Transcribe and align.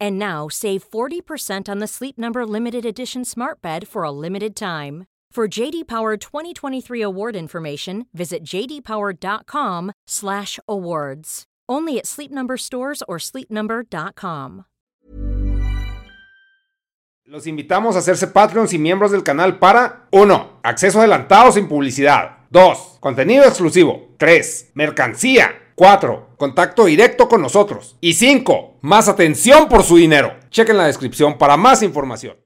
And 0.00 0.18
now 0.18 0.48
save 0.48 0.90
40% 0.90 1.68
on 1.68 1.80
the 1.80 1.86
Sleep 1.86 2.18
Number 2.18 2.46
limited 2.46 2.86
edition 2.86 3.24
Smart 3.24 3.60
Bed 3.60 3.86
for 3.86 4.04
a 4.04 4.10
limited 4.10 4.56
time. 4.56 5.04
For 5.34 5.48
JD 5.48 5.88
Power 5.88 6.16
2023 6.16 7.02
award 7.02 7.34
information, 7.34 8.06
visit 8.14 8.44
jdpower.com/awards. 8.44 11.44
Only 11.68 11.98
at 11.98 12.06
Sleep 12.06 12.30
Number 12.30 12.56
stores 12.56 13.02
or 13.08 13.18
sleepnumber.com. 13.18 14.66
Los 17.26 17.48
invitamos 17.48 17.96
a 17.96 18.00
hacerse 18.00 18.28
Patreons 18.28 18.72
y 18.74 18.78
miembros 18.78 19.10
del 19.10 19.24
canal 19.24 19.58
para 19.58 20.06
1. 20.12 20.60
Acceso 20.62 21.00
adelantado 21.00 21.50
sin 21.50 21.66
publicidad. 21.66 22.38
2. 22.50 22.98
Contenido 23.00 23.44
exclusivo. 23.44 24.14
3. 24.18 24.70
Mercancía. 24.74 25.63
4. 25.74 26.28
Contacto 26.36 26.84
directo 26.84 27.28
con 27.28 27.42
nosotros. 27.42 27.96
Y 28.00 28.14
5. 28.14 28.78
Más 28.82 29.08
atención 29.08 29.68
por 29.68 29.82
su 29.82 29.96
dinero. 29.96 30.34
Chequen 30.50 30.76
la 30.76 30.86
descripción 30.86 31.38
para 31.38 31.56
más 31.56 31.82
información. 31.82 32.36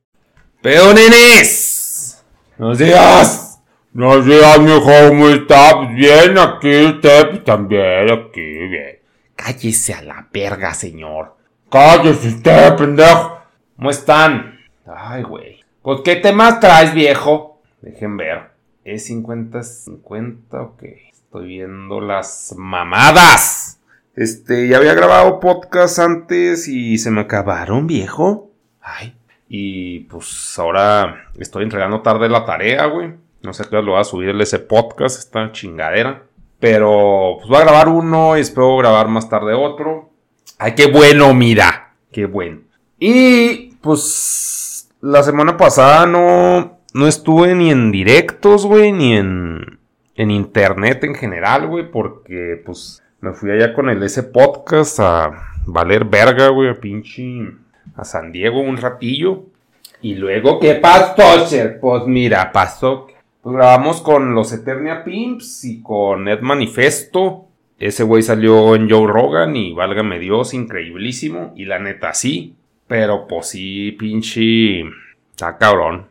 ¡Pero 0.63 0.93
nenes! 0.93 2.25
¡Buenos 2.57 2.79
días! 2.79 3.61
Buenos 3.93 4.27
días, 4.27 4.61
mijo, 4.61 4.91
¿cómo 5.09 5.29
está? 5.29 5.77
Pues 5.77 5.95
Bien, 5.95 6.39
aquí 6.39 6.85
usted, 6.85 7.31
pues 7.31 7.45
también, 7.45 8.11
aquí, 8.13 8.41
bien. 8.41 8.99
Cállese 9.35 9.95
a 9.95 10.03
la 10.03 10.29
verga, 10.33 10.75
señor. 10.75 11.37
Cállese 11.71 12.29
usted, 12.29 12.77
pendejo. 12.77 13.41
¿Cómo 13.77 13.91
están? 13.91 14.59
Ay, 14.87 15.23
güey. 15.23 15.61
Pues, 15.83 16.01
¿qué 16.05 16.17
temas 16.17 16.61
traes, 16.61 16.93
viejo? 16.93 17.63
Dejen 17.81 18.17
ver. 18.17 18.51
¿Es 18.85 19.11
50-50 19.11 20.39
o 20.53 20.77
qué? 20.77 21.08
Estoy 21.29 21.47
viendo 21.47 22.01
las 22.01 22.55
mamadas. 22.57 23.83
Este, 24.17 24.67
ya 24.67 24.79
había 24.79 24.95
grabado 24.95 25.41
podcast 25.41 25.99
antes 25.99 26.67
y 26.69 26.97
se 26.97 27.11
me 27.11 27.21
acabaron, 27.21 27.87
viejo. 27.87 28.51
Ay. 28.81 29.15
Y 29.47 30.01
pues 30.05 30.59
ahora 30.59 31.29
estoy 31.39 31.65
entregando 31.65 32.01
tarde 32.01 32.31
la 32.31 32.47
tarea, 32.47 32.87
güey. 32.87 33.13
No 33.43 33.53
sé 33.53 33.65
qué 33.69 33.83
lo 33.83 33.93
va 33.93 34.01
a 34.01 34.05
subirle 34.05 34.45
ese 34.45 34.59
podcast, 34.59 35.19
esta 35.19 35.53
chingadera. 35.53 36.23
Pero 36.61 37.35
pues 37.37 37.49
voy 37.51 37.59
a 37.59 37.65
grabar 37.65 37.89
uno 37.89 38.39
y 38.39 38.41
espero 38.41 38.79
grabar 38.79 39.09
más 39.09 39.29
tarde 39.29 39.53
otro. 39.53 40.09
Ay, 40.57 40.75
qué 40.75 40.87
bueno, 40.87 41.35
mira. 41.35 41.93
Qué 42.11 42.25
bueno. 42.25 42.61
Y 42.99 43.75
pues 43.83 44.89
la 45.03 45.23
semana 45.23 45.59
pasada 45.59 46.07
no, 46.07 46.79
no 46.95 47.07
estuve 47.07 47.55
ni 47.55 47.71
en 47.71 47.93
directos, 47.93 48.65
güey, 48.65 48.93
ni 48.93 49.15
en, 49.15 49.78
en 50.19 50.33
internet 50.33 51.05
en 51.05 51.15
general, 51.15 51.69
güey, 51.69 51.91
porque 51.91 52.61
pues 52.67 53.03
me 53.21 53.33
fui 53.33 53.53
allá 53.53 53.73
con 53.73 53.89
el 53.89 54.03
ese 54.03 54.25
podcast 54.25 54.99
a 54.99 55.31
valer 55.65 56.05
verga, 56.05 56.49
güey, 56.49 56.69
a 56.69 56.75
pinche 56.75 57.53
a 57.97 58.05
San 58.05 58.33
Diego 58.33 58.61
un 58.61 58.77
ratillo. 58.77 59.45
Y 60.03 60.17
luego, 60.17 60.59
¿qué 60.59 60.75
pasó, 60.75 61.47
Sher? 61.47 61.79
Pues 61.81 62.05
mira, 62.07 62.51
pasó. 62.53 63.07
Pues 63.41 63.57
grabamos 63.57 64.01
con 64.01 64.35
los 64.35 64.53
Eternia 64.53 65.05
Pimps 65.05 65.65
y 65.65 65.83
con 65.83 66.27
Ed 66.27 66.41
Manifesto. 66.41 67.47
Ese 67.79 68.03
güey 68.03 68.23
salió 68.23 68.75
en 68.75 68.91
Joe 68.91 69.07
Rogan 69.07 69.55
y 69.55 69.73
válgame 69.73 70.19
Dios, 70.19 70.53
increíblísimo. 70.53 71.53
Y 71.55 71.65
la 71.65 71.79
neta, 71.79 72.13
sí. 72.13 72.57
Pero 72.89 73.29
pues 73.29 73.51
sí, 73.51 73.93
pinche. 73.93 74.81
Está 75.31 75.57
cabrón. 75.59 76.08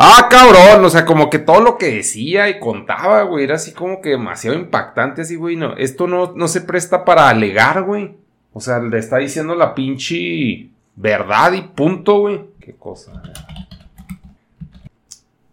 Ah, 0.00 0.28
cabrón. 0.30 0.84
O 0.84 0.90
sea, 0.90 1.04
como 1.04 1.28
que 1.28 1.40
todo 1.40 1.60
lo 1.60 1.76
que 1.76 1.86
decía 1.96 2.48
y 2.48 2.60
contaba, 2.60 3.22
güey, 3.22 3.42
era 3.44 3.56
así 3.56 3.72
como 3.72 4.00
que 4.00 4.10
demasiado 4.10 4.56
impactante. 4.56 5.22
Así, 5.22 5.34
güey, 5.34 5.56
no. 5.56 5.76
Esto 5.76 6.06
no, 6.06 6.32
no 6.36 6.46
se 6.46 6.60
presta 6.60 7.04
para 7.04 7.28
alegar, 7.28 7.82
güey. 7.82 8.14
O 8.52 8.60
sea, 8.60 8.78
le 8.78 8.96
está 8.98 9.16
diciendo 9.18 9.56
la 9.56 9.74
pinche 9.74 10.68
verdad 10.94 11.52
y 11.52 11.62
punto, 11.62 12.20
güey. 12.20 12.40
Qué 12.60 12.74
cosa. 12.74 13.20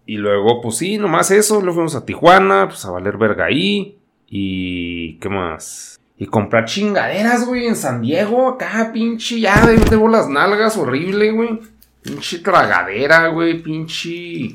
Y 0.06 0.17
luego, 0.17 0.62
pues 0.62 0.77
sí, 0.77 0.97
nomás 1.00 1.31
eso. 1.31 1.56
Luego 1.62 1.75
fuimos 1.75 1.95
a 1.95 2.06
Tijuana, 2.06 2.67
pues 2.67 2.85
a 2.85 2.91
valer 2.91 3.17
verga 3.17 3.45
ahí. 3.45 3.97
Y. 4.29 5.16
¿Qué 5.16 5.29
más? 5.29 6.00
Y 6.17 6.27
comprar 6.27 6.66
chingaderas, 6.66 7.45
güey, 7.47 7.66
en 7.66 7.75
San 7.75 8.01
Diego. 8.01 8.47
Acá, 8.50 8.91
pinche, 8.94 9.39
ya 9.39 9.66
de- 9.66 9.77
debo 9.77 10.07
las 10.07 10.29
nalgas, 10.29 10.77
horrible, 10.77 11.31
güey. 11.31 11.59
Pinche 12.05 12.38
tragadera, 12.38 13.29
güey. 13.29 13.63
Pinche 13.63 14.53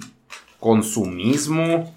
consumismo. 0.61 1.93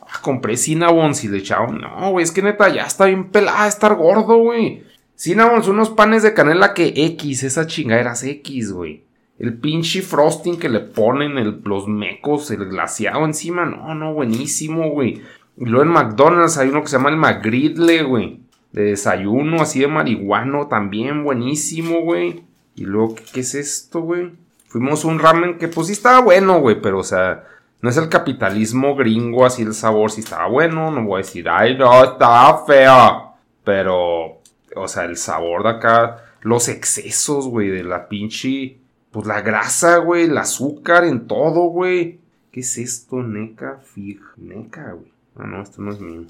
Ah, 0.00 0.18
compré 0.20 0.56
Cinnabons 0.56 1.22
y 1.22 1.28
le 1.28 1.38
echaron. 1.38 1.80
No, 1.80 2.10
güey, 2.10 2.24
es 2.24 2.32
que 2.32 2.42
neta, 2.42 2.68
ya 2.68 2.82
está 2.82 3.06
bien 3.06 3.30
pelada, 3.30 3.68
estar 3.68 3.94
gordo, 3.94 4.38
güey. 4.38 4.82
Cinnabons, 5.16 5.68
unos 5.68 5.90
panes 5.90 6.24
de 6.24 6.34
canela 6.34 6.74
que 6.74 6.92
X, 6.96 7.44
esas 7.44 7.68
chingaderas 7.68 8.24
X, 8.24 8.72
güey. 8.72 9.04
El 9.38 9.58
pinche 9.58 10.02
frosting 10.02 10.58
que 10.58 10.68
le 10.68 10.80
ponen, 10.80 11.62
los 11.64 11.86
mecos, 11.86 12.50
el 12.50 12.66
glaseado 12.68 13.24
encima. 13.24 13.64
No, 13.66 13.94
no, 13.94 14.14
buenísimo, 14.14 14.90
güey. 14.90 15.22
Y 15.56 15.66
luego 15.66 15.84
en 15.84 15.92
McDonald's 15.92 16.58
hay 16.58 16.70
uno 16.70 16.82
que 16.82 16.88
se 16.88 16.96
llama 16.96 17.10
el 17.10 17.16
McGriddle, 17.18 18.02
güey. 18.02 18.40
De 18.72 18.82
desayuno, 18.82 19.62
así 19.62 19.78
de 19.78 19.86
marihuano, 19.86 20.66
también 20.66 21.22
buenísimo, 21.22 22.00
güey. 22.00 22.42
Y 22.74 22.84
luego, 22.84 23.14
¿qué, 23.32 23.40
es 23.40 23.54
esto, 23.54 24.00
güey? 24.00 24.32
Fuimos 24.68 25.04
a 25.04 25.08
un 25.08 25.18
ramen 25.18 25.58
que 25.58 25.68
pues 25.68 25.88
sí 25.88 25.92
estaba 25.92 26.20
bueno, 26.20 26.60
güey, 26.60 26.80
pero 26.80 26.98
o 27.00 27.04
sea, 27.04 27.44
no 27.82 27.90
es 27.90 27.96
el 27.96 28.08
capitalismo 28.08 28.94
gringo, 28.94 29.44
así 29.44 29.62
el 29.62 29.74
sabor 29.74 30.10
sí 30.10 30.20
estaba 30.20 30.48
bueno, 30.48 30.90
no 30.90 31.04
voy 31.04 31.20
a 31.20 31.24
decir, 31.24 31.48
ay, 31.48 31.76
no, 31.76 32.04
estaba 32.04 32.64
feo. 32.64 33.34
Pero, 33.64 34.40
o 34.74 34.88
sea, 34.88 35.04
el 35.04 35.16
sabor 35.16 35.64
de 35.64 35.70
acá, 35.70 36.24
los 36.40 36.68
excesos, 36.68 37.46
güey, 37.46 37.68
de 37.68 37.84
la 37.84 38.08
pinche, 38.08 38.78
pues 39.10 39.26
la 39.26 39.42
grasa, 39.42 39.98
güey, 39.98 40.24
el 40.24 40.38
azúcar 40.38 41.04
en 41.04 41.26
todo, 41.26 41.64
güey. 41.64 42.20
¿Qué 42.50 42.60
es 42.60 42.78
esto? 42.78 43.22
Neca, 43.22 43.78
fig, 43.82 44.20
neca, 44.36 44.92
güey. 44.92 45.12
Ah, 45.36 45.46
no, 45.46 45.62
esto 45.62 45.82
no 45.82 45.92
es 45.92 46.00
mío. 46.00 46.24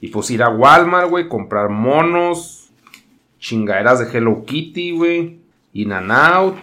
Y 0.00 0.08
pues 0.08 0.30
ir 0.30 0.42
a 0.42 0.48
Walmart, 0.48 1.10
güey, 1.10 1.28
comprar 1.28 1.68
monos, 1.68 2.59
chingaderas 3.40 3.98
de 3.98 4.16
Hello 4.16 4.44
Kitty, 4.44 4.92
güey, 4.92 5.40
In 5.72 5.92
and 5.92 6.12
Out, 6.12 6.56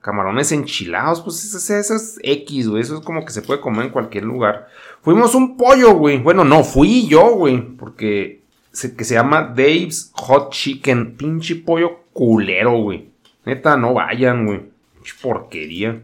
camarones 0.00 0.50
enchilados, 0.52 1.20
pues 1.20 1.44
eso, 1.44 1.58
eso- 1.74 1.94
es 1.94 2.18
X, 2.22 2.68
güey, 2.68 2.80
eso 2.82 2.96
es 2.96 3.00
como 3.04 3.24
que 3.24 3.32
se 3.32 3.42
puede 3.42 3.60
comer 3.60 3.86
en 3.86 3.92
cualquier 3.92 4.24
lugar. 4.24 4.68
Fuimos 5.02 5.34
un 5.34 5.56
pollo, 5.56 5.92
güey, 5.94 6.18
bueno, 6.18 6.44
no, 6.44 6.64
fui 6.64 7.06
yo, 7.06 7.34
güey, 7.34 7.60
porque 7.76 8.42
se, 8.72 8.96
que 8.96 9.04
se 9.04 9.14
llama 9.14 9.42
Dave's 9.54 10.10
Hot 10.14 10.50
Chicken, 10.50 11.16
pinche 11.16 11.56
pollo 11.56 11.98
culero, 12.14 12.72
güey. 12.80 13.10
Neta, 13.44 13.76
no 13.76 13.94
vayan, 13.94 14.46
güey. 14.46 14.62
Pinche 14.94 15.14
porquería. 15.20 16.02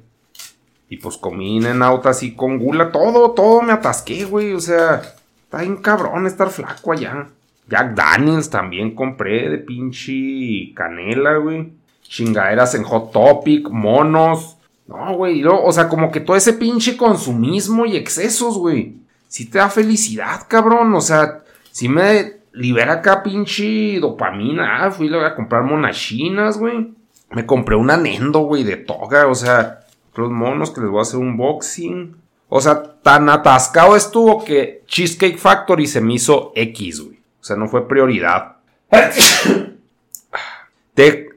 Y 0.90 0.96
pues 0.96 1.16
comí 1.16 1.58
en 1.64 1.82
auto 1.82 2.08
así 2.08 2.34
con 2.34 2.58
gula, 2.58 2.90
todo, 2.90 3.30
todo 3.32 3.62
me 3.62 3.72
atasqué, 3.72 4.24
güey. 4.24 4.54
O 4.54 4.60
sea, 4.60 5.02
está 5.44 5.60
bien 5.60 5.76
cabrón 5.76 6.26
estar 6.26 6.50
flaco 6.50 6.92
allá. 6.92 7.28
Jack 7.68 7.94
Daniels 7.94 8.48
también 8.50 8.94
compré 8.94 9.48
de 9.50 9.58
pinche 9.58 10.72
canela, 10.74 11.36
güey. 11.36 11.72
Chingaderas 12.02 12.74
en 12.74 12.84
Hot 12.84 13.12
Topic, 13.12 13.68
monos. 13.68 14.56
No, 14.86 15.14
güey. 15.14 15.44
O 15.44 15.70
sea, 15.70 15.88
como 15.88 16.10
que 16.10 16.20
todo 16.20 16.36
ese 16.36 16.54
pinche 16.54 16.96
consumismo 16.96 17.84
y 17.84 17.96
excesos, 17.96 18.56
güey. 18.56 18.96
Sí 19.28 19.50
te 19.50 19.58
da 19.58 19.68
felicidad, 19.68 20.46
cabrón. 20.48 20.94
O 20.94 21.02
sea, 21.02 21.42
sí 21.70 21.88
me 21.88 22.38
libera 22.52 22.94
acá 22.94 23.22
pinche 23.22 24.00
dopamina. 24.00 24.86
Ah, 24.86 24.90
fui 24.90 25.14
a 25.14 25.34
comprar 25.34 25.64
monachinas, 25.64 26.58
güey. 26.58 26.94
Me 27.30 27.44
compré 27.44 27.76
una 27.76 27.98
Nendo, 27.98 28.40
güey, 28.40 28.64
de 28.64 28.76
toga. 28.76 29.26
O 29.26 29.34
sea, 29.34 29.80
los 30.14 30.30
monos 30.30 30.70
que 30.70 30.80
les 30.80 30.88
voy 30.88 31.00
a 31.00 31.02
hacer 31.02 31.20
un 31.20 31.36
boxing. 31.36 32.16
O 32.48 32.62
sea, 32.62 32.82
tan 33.02 33.28
atascado 33.28 33.94
estuvo 33.94 34.42
que 34.42 34.82
Cheesecake 34.86 35.36
Factory 35.36 35.86
se 35.86 36.00
me 36.00 36.14
hizo 36.14 36.52
X, 36.54 37.02
güey. 37.02 37.17
O 37.48 37.50
sea, 37.50 37.56
no 37.56 37.66
fue 37.66 37.88
prioridad. 37.88 38.56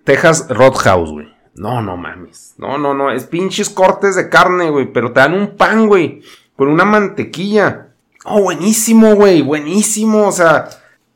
Texas 0.03 0.49
Roadhouse, 0.49 1.09
güey. 1.09 1.33
No, 1.55 1.81
no 1.81 1.95
mames. 1.95 2.55
No, 2.57 2.77
no, 2.77 2.93
no. 2.93 3.11
Es 3.11 3.23
pinches 3.23 3.69
cortes 3.69 4.17
de 4.17 4.27
carne, 4.27 4.69
güey. 4.69 4.91
Pero 4.91 5.13
te 5.13 5.21
dan 5.21 5.33
un 5.33 5.55
pan, 5.55 5.87
güey. 5.87 6.21
Con 6.57 6.67
una 6.67 6.83
mantequilla. 6.83 7.93
Oh, 8.25 8.41
buenísimo, 8.41 9.15
güey. 9.15 9.41
Buenísimo. 9.41 10.27
O 10.27 10.33
sea, 10.33 10.67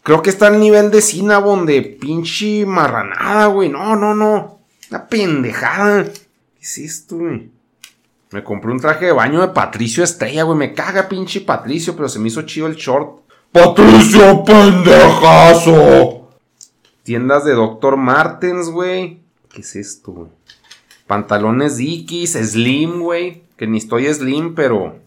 creo 0.01 0.21
que 0.21 0.29
está 0.29 0.47
al 0.47 0.61
nivel 0.61 0.91
de 0.91 1.01
Cinnabon 1.01 1.65
de 1.65 1.81
pinche 1.81 2.65
marranada, 2.65 3.47
güey. 3.47 3.67
No, 3.67 3.97
no, 3.97 4.15
no. 4.15 4.61
Una 4.91 5.07
pendejada. 5.07 6.05
¿Qué 6.05 6.61
es 6.61 6.77
esto, 6.77 7.17
güey? 7.17 7.51
Me 8.31 8.45
compré 8.45 8.71
un 8.71 8.79
traje 8.79 9.07
de 9.07 9.11
baño 9.11 9.41
de 9.41 9.49
Patricio 9.49 10.05
Estrella, 10.05 10.43
güey. 10.43 10.57
Me 10.57 10.73
caga 10.73 11.09
pinche 11.09 11.41
Patricio, 11.41 11.97
pero 11.97 12.07
se 12.07 12.19
me 12.19 12.29
hizo 12.29 12.43
chido 12.43 12.67
el 12.67 12.75
short. 12.75 13.24
¡Patricio, 13.55 14.43
pendejazo! 14.43 16.27
Tiendas 17.03 17.45
de 17.45 17.53
Dr. 17.53 17.95
Martens, 17.95 18.69
güey. 18.69 19.21
¿Qué 19.47 19.61
es 19.61 19.77
esto, 19.77 20.11
güey? 20.11 20.29
Pantalones 21.07 21.77
Dickies, 21.77 22.33
Slim, 22.33 22.99
güey. 22.99 23.43
Que 23.55 23.65
ni 23.65 23.77
estoy 23.77 24.13
Slim, 24.13 24.55
pero. 24.55 24.97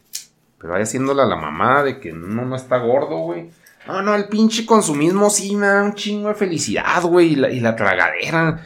Pero 0.56 0.72
vaya 0.72 0.84
haciéndola 0.84 1.26
la 1.26 1.36
mamá 1.36 1.82
de 1.82 2.00
que 2.00 2.14
no, 2.14 2.46
no 2.46 2.56
está 2.56 2.78
gordo, 2.78 3.18
güey. 3.18 3.50
No, 3.86 4.00
no, 4.00 4.14
el 4.14 4.28
pinche 4.28 4.64
consumismo 4.64 5.28
sí 5.28 5.54
me 5.54 5.66
da 5.66 5.82
un 5.82 5.92
chingo 5.92 6.28
de 6.28 6.34
felicidad, 6.34 7.02
güey. 7.02 7.34
Y 7.34 7.36
la, 7.36 7.50
y 7.50 7.60
la 7.60 7.76
tragadera. 7.76 8.64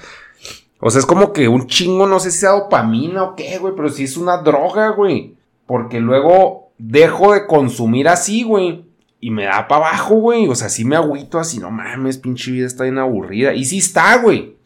O 0.78 0.90
sea, 0.90 1.00
es 1.00 1.06
como 1.06 1.32
que 1.32 1.48
un 1.48 1.66
chingo, 1.66 2.06
no 2.06 2.20
sé 2.20 2.30
si 2.30 2.38
sea 2.38 2.50
dopamina 2.50 3.24
o 3.24 3.34
qué, 3.34 3.58
güey. 3.58 3.74
Pero 3.74 3.88
sí 3.88 4.04
es 4.04 4.16
una 4.16 4.36
droga, 4.36 4.90
güey. 4.90 5.34
Porque 5.66 5.98
luego 5.98 6.70
dejo 6.78 7.32
de 7.32 7.48
consumir 7.48 8.06
así, 8.06 8.44
güey. 8.44 8.91
Y 9.24 9.30
me 9.30 9.44
da 9.44 9.68
para 9.68 9.86
abajo, 9.86 10.16
güey. 10.16 10.48
O 10.48 10.54
sea, 10.56 10.68
sí 10.68 10.84
me 10.84 10.96
agüito 10.96 11.38
así, 11.38 11.60
no 11.60 11.70
mames, 11.70 12.18
pinche 12.18 12.50
vida 12.50 12.66
está 12.66 12.82
bien 12.82 12.98
aburrida. 12.98 13.54
Y 13.54 13.64
sí 13.64 13.78
está, 13.78 14.16
güey. 14.16 14.56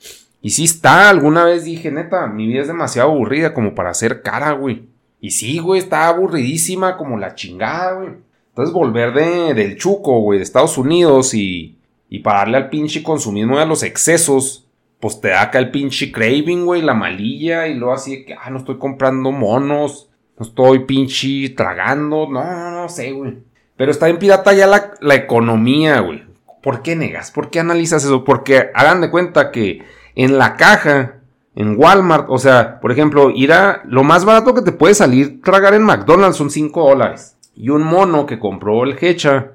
Y 0.41 0.49
sí 0.49 0.65
está. 0.65 1.11
Alguna 1.11 1.45
vez 1.45 1.65
dije, 1.65 1.93
neta, 1.93 2.27
mi 2.27 2.47
vida 2.47 2.63
es 2.63 2.67
demasiado 2.67 3.11
aburrida 3.11 3.53
como 3.53 3.75
para 3.75 3.91
hacer 3.91 4.23
cara, 4.23 4.53
güey. 4.53 4.89
Y 5.21 5.33
sí, 5.33 5.59
güey, 5.59 5.79
está 5.79 6.09
aburridísima 6.09 6.97
como 6.97 7.19
la 7.19 7.35
chingada, 7.35 7.99
güey. 7.99 8.09
Entonces 8.49 8.73
volver 8.73 9.13
de, 9.13 9.53
del 9.53 9.77
chuco, 9.77 10.21
güey, 10.21 10.39
de 10.39 10.45
Estados 10.45 10.79
Unidos 10.79 11.35
y, 11.35 11.77
y 12.09 12.21
pararle 12.21 12.57
al 12.57 12.71
pinche 12.71 13.03
consumismo 13.03 13.57
y 13.57 13.61
a 13.61 13.67
los 13.67 13.83
excesos, 13.83 14.67
pues 15.01 15.21
te 15.21 15.29
da 15.29 15.43
acá 15.43 15.59
el 15.59 15.71
pinche 15.71 16.11
craving, 16.11 16.65
güey, 16.65 16.81
la 16.81 16.95
malilla 16.95 17.67
y 17.69 17.75
luego 17.75 17.93
así 17.93 18.17
de 18.17 18.25
que, 18.25 18.33
ah, 18.33 18.49
no 18.49 18.57
estoy 18.57 18.79
comprando 18.79 19.33
monos, 19.33 20.09
no 20.39 20.47
estoy 20.47 20.87
pinche 20.87 21.51
tragando, 21.51 22.27
no, 22.31 22.43
no, 22.43 22.71
no 22.71 22.89
sé, 22.89 23.13
güey. 23.13 23.35
Pero 23.77 23.91
está 23.91 24.09
en 24.09 24.19
pirata 24.19 24.53
ya 24.53 24.67
la, 24.67 25.15
economía, 25.15 26.01
güey. 26.01 26.25
¿Por 26.63 26.83
qué 26.83 26.97
negas? 26.97 27.31
¿Por 27.31 27.51
qué 27.51 27.61
analizas 27.61 28.05
eso? 28.05 28.25
Porque 28.25 28.71
hagan 28.75 29.01
de 29.01 29.11
cuenta 29.11 29.51
que 29.51 29.85
en 30.15 30.39
la 30.39 30.57
caja, 30.57 31.17
en 31.55 31.77
Walmart, 31.79 32.27
o 32.29 32.39
sea, 32.39 32.81
por 32.81 32.91
ejemplo, 32.91 33.31
ir 33.31 33.53
a 33.53 33.83
lo 33.85 34.03
más 34.03 34.25
barato 34.25 34.55
que 34.55 34.63
te 34.63 34.73
puede 34.73 34.95
salir 34.95 35.43
tragar 35.43 35.75
en 35.75 35.85
McDonald's 35.85 36.37
son 36.37 36.51
5 36.51 36.89
dólares. 36.89 37.37
Y 37.55 37.69
un 37.69 37.83
mono 37.83 38.27
que 38.27 38.39
compró 38.39 38.83
el 38.85 38.97
Hecha, 39.01 39.53